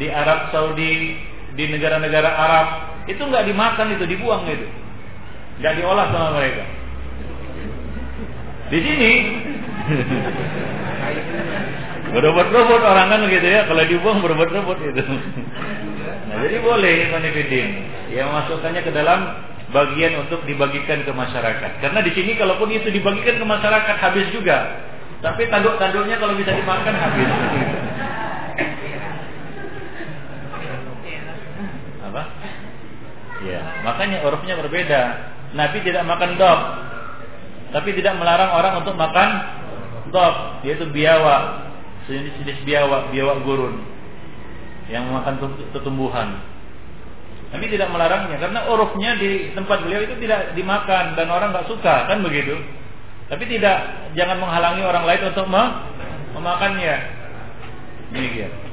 [0.00, 1.20] di Arab Saudi
[1.56, 2.66] di negara-negara Arab
[3.06, 4.66] itu nggak dimakan itu dibuang itu
[5.62, 6.64] nggak diolah sama mereka.
[8.66, 9.12] Di sini
[12.12, 13.64] berebut-rebut orang kan gitu ya.
[13.64, 15.02] Kalau dibuang berebut-rebut itu
[16.26, 21.70] nah jadi boleh manifidin ya masukkannya ke dalam bagian untuk dibagikan ke masyarakat.
[21.82, 24.82] Karena di sini kalaupun itu dibagikan ke masyarakat habis juga
[25.26, 27.30] tapi tanduk-tanduknya kalau bisa dimakan habis.
[32.06, 32.22] Apa?
[33.42, 35.02] Ya makanya urufnya berbeda.
[35.58, 36.60] Nabi tidak makan dog.
[37.74, 39.30] Tapi tidak melarang orang untuk makan
[40.14, 41.74] dog yaitu biawak
[42.06, 43.82] jenis-jenis biawak, biawak gurun.
[44.86, 45.34] Yang memakan
[45.82, 46.38] tumbuhan.
[47.50, 52.06] Tapi tidak melarangnya karena urufnya di tempat beliau itu tidak dimakan dan orang nggak suka.
[52.06, 52.54] Kan begitu.
[53.26, 53.78] Tapi tidak
[54.14, 55.46] jangan menghalangi orang lain untuk
[56.34, 56.94] memakannya.
[58.14, 58.65] Demikian.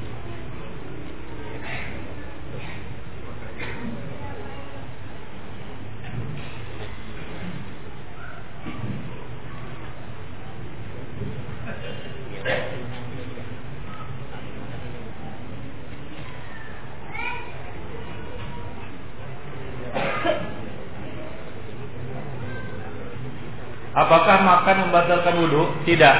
[24.13, 25.73] Apakah makan membatalkan wudhu?
[25.89, 26.17] Tidak.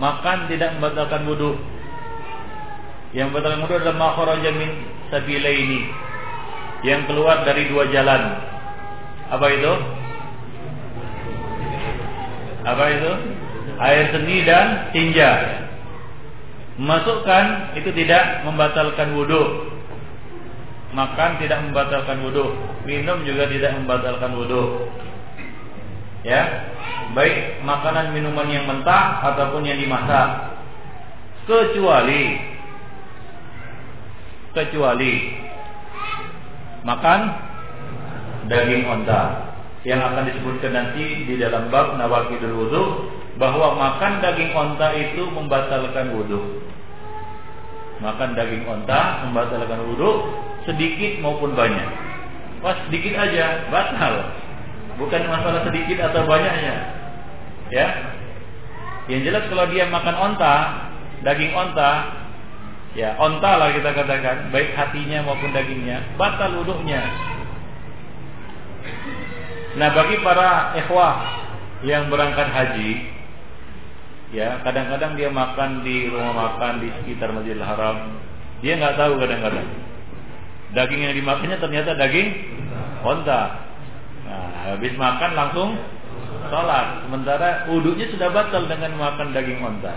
[0.00, 1.52] Makan tidak membatalkan wudhu.
[3.12, 4.72] Yang membatalkan wudhu adalah makharaja min
[5.12, 5.80] ini
[6.80, 8.40] Yang keluar dari dua jalan.
[9.28, 9.72] Apa itu?
[12.64, 13.12] Apa itu?
[13.76, 15.60] Air seni dan tinja.
[16.80, 19.76] Masukkan itu tidak membatalkan wudhu.
[20.96, 22.56] Makan tidak membatalkan wudhu.
[22.88, 24.88] Minum juga tidak membatalkan wudhu
[26.26, 26.42] ya.
[27.14, 30.58] Baik makanan minuman yang mentah ataupun yang dimasak.
[31.46, 32.42] Kecuali
[34.50, 35.12] kecuali
[36.82, 37.20] makan
[38.50, 39.22] daging onta.
[39.86, 42.84] Yang akan disebutkan nanti di dalam bab nawakidul wudhu
[43.38, 46.66] bahwa makan daging onta itu membatalkan wudhu
[48.00, 50.26] makan daging onta membatalkan wudhu
[50.68, 51.88] sedikit maupun banyak.
[52.60, 54.14] Pas sedikit aja batal
[54.96, 56.76] bukan masalah sedikit atau banyaknya.
[57.72, 57.88] Ya.
[59.06, 60.56] Yang jelas kalau dia makan onta,
[61.22, 61.92] daging onta,
[62.98, 67.02] ya onta lah kita katakan, baik hatinya maupun dagingnya, batal wudhunya.
[69.76, 71.14] Nah bagi para ikhwah
[71.86, 72.92] yang berangkat haji,
[74.34, 78.18] ya kadang-kadang dia makan di rumah makan di sekitar Masjidil Haram,
[78.64, 79.86] dia nggak tahu kadang-kadang
[80.74, 82.28] daging yang dimakannya ternyata daging
[83.06, 83.65] onta
[84.76, 85.70] habis makan langsung
[86.50, 87.06] sholat.
[87.06, 89.94] Sementara wudhunya sudah batal dengan makan daging onta.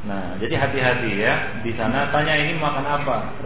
[0.00, 1.60] Nah, jadi hati-hati ya.
[1.60, 3.36] Di sana tanya ini makan apa.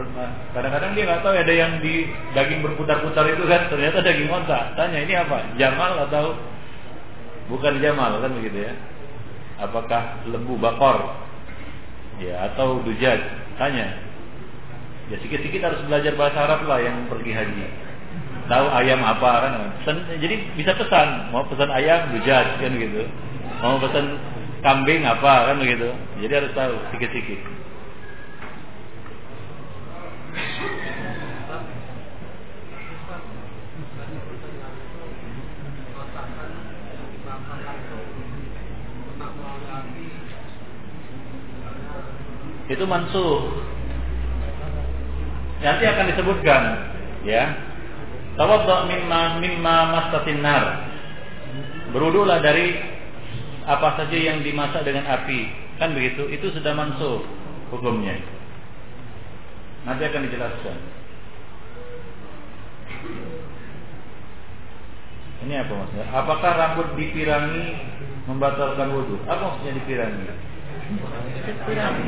[0.55, 4.71] Kadang-kadang dia nggak tahu ada yang di daging berputar-putar itu kan ternyata daging onta.
[4.79, 5.37] Tanya ini apa?
[5.59, 6.35] Jamal atau
[7.51, 8.73] bukan jamal kan begitu ya?
[9.59, 11.15] Apakah lembu bakor?
[12.19, 13.19] Ya atau dujaj?
[13.59, 13.99] Tanya.
[15.11, 17.84] Ya sedikit-sedikit harus belajar bahasa Arab lah yang pergi haji
[18.45, 19.53] tahu ayam apa kan?
[19.81, 21.33] Pesan, jadi bisa pesan.
[21.33, 23.03] Mau pesan ayam bujat kan gitu.
[23.61, 24.35] Mau pesan
[24.65, 27.37] kambing apa kan begitu jadi harus tahu sedikit-sedikit
[42.65, 43.61] itu mansuh.
[45.61, 46.61] Nanti akan disebutkan
[47.25, 47.74] Ya.
[48.35, 50.91] Tawadda mimma mimma mastatin nar.
[51.95, 52.75] Berudulah dari
[53.63, 55.47] apa saja yang dimasak dengan api.
[55.79, 56.27] Kan begitu?
[56.27, 57.23] Itu sudah mansuh
[57.71, 58.19] hukumnya.
[59.87, 60.77] Nanti akan dijelaskan.
[65.45, 66.07] Ini apa maksudnya?
[66.09, 67.65] Apakah rambut dipirangi
[68.25, 69.19] membatalkan wudhu?
[69.29, 70.25] Apa maksudnya dipirangi?
[71.45, 72.03] Dipirangi.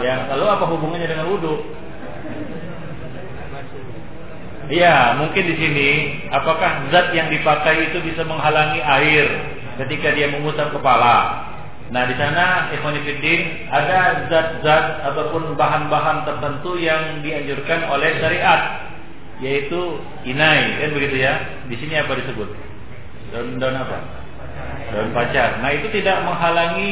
[0.00, 1.54] Ya, lalu apa hubungannya dengan wudhu?
[4.70, 5.88] Iya, mungkin di sini
[6.30, 9.26] apakah zat yang dipakai itu bisa menghalangi air
[9.82, 11.48] ketika dia mengusap kepala?
[11.90, 18.86] Nah, di sana Ikhwanifiddin ada zat-zat ataupun bahan-bahan tertentu yang dianjurkan oleh syariat
[19.42, 21.34] yaitu inai, kan begitu ya?
[21.66, 22.69] Di sini apa disebut?
[23.30, 23.98] Daun-daun apa?
[24.90, 25.62] Daun pacar.
[25.62, 26.90] Nah, itu tidak menghalangi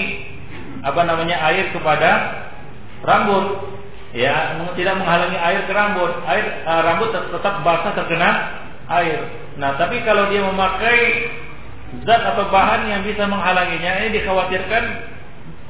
[0.83, 2.11] apa namanya air kepada
[3.03, 3.77] rambut.
[4.17, 6.13] Ya tidak menghalangi air ke rambut.
[6.25, 8.31] Air uh, rambut tetap basah terkena
[8.89, 9.21] air.
[9.61, 11.29] Nah tapi kalau dia memakai
[12.09, 14.85] zat atau bahan yang bisa menghalanginya ini dikhawatirkan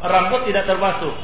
[0.06, 1.14] rambut tidak terbasuh.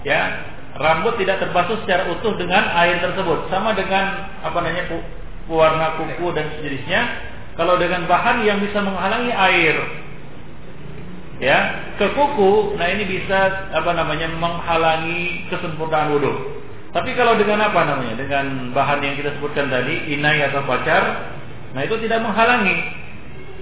[0.00, 0.48] Ya
[0.80, 3.52] rambut tidak terbasuh secara utuh dengan air tersebut.
[3.52, 4.88] Sama dengan apa namanya
[5.44, 7.00] warna kuku dan sejenisnya
[7.58, 9.76] kalau dengan bahan yang bisa menghalangi air.
[11.40, 11.58] Ya
[11.96, 16.60] ke kuku nah ini bisa apa namanya menghalangi kesempurnaan wudhu.
[16.90, 18.18] Tapi kalau dengan apa namanya?
[18.20, 21.32] Dengan bahan yang kita sebutkan tadi inai atau pacar
[21.72, 22.76] nah itu tidak menghalangi.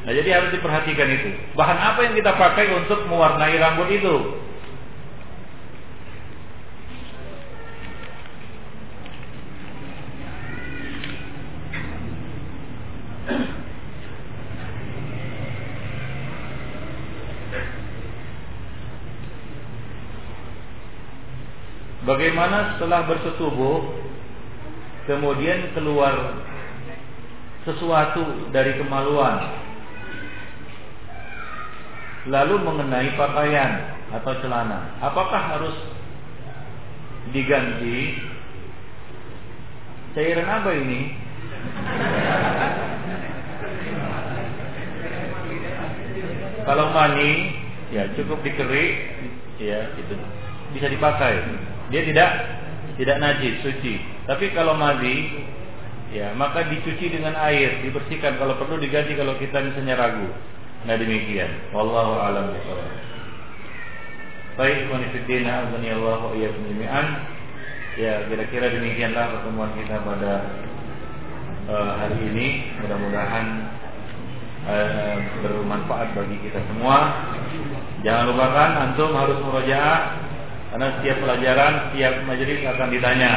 [0.09, 1.29] Nah jadi harus diperhatikan itu.
[1.55, 4.17] Bahan apa yang kita pakai untuk mewarnai rambut itu
[22.09, 23.85] Bagaimana setelah bersetubuh
[25.05, 26.41] kemudian keluar
[27.69, 29.61] sesuatu dari kemaluan?
[32.33, 34.97] Lalu mengenai pakaian atau celana.
[35.05, 35.77] Apakah harus
[37.37, 38.25] diganti?
[40.17, 41.13] Cairan apa ini?
[46.65, 47.33] Kalau mani
[47.93, 48.93] ya cukup dikerik
[49.61, 50.17] ya itu
[50.73, 51.45] bisa dipakai
[51.89, 52.31] dia tidak
[52.99, 54.03] tidak najis, suci.
[54.27, 55.31] Tapi kalau madi,
[56.11, 58.37] ya maka dicuci dengan air, dibersihkan.
[58.37, 60.29] Kalau perlu diganti kalau kita misalnya ragu.
[60.85, 61.71] Nah demikian.
[61.71, 62.91] Wallahu a'lam bishawab.
[64.59, 67.07] Baik, Wanifiddin, azani Allah wa iyyakum jami'an.
[67.95, 70.33] Ya, kira-kira demikianlah pertemuan kita pada
[71.71, 72.47] uh, hari ini.
[72.83, 73.47] Mudah-mudahan
[74.67, 75.17] uh,
[75.47, 77.23] bermanfaat bagi kita semua.
[78.03, 80.28] Jangan lupakan antum harus murojaah
[80.69, 83.33] karena setiap pelajaran, setiap majelis akan ditanya,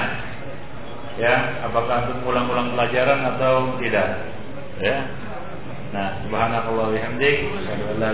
[1.16, 4.08] ya, apakah untuk ulang-ulang pelajaran atau tidak,
[4.84, 4.98] ya.
[5.91, 8.10] Nah, subhanakallah bihamdik, asyhadu an la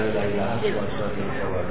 [1.45, 1.61] wa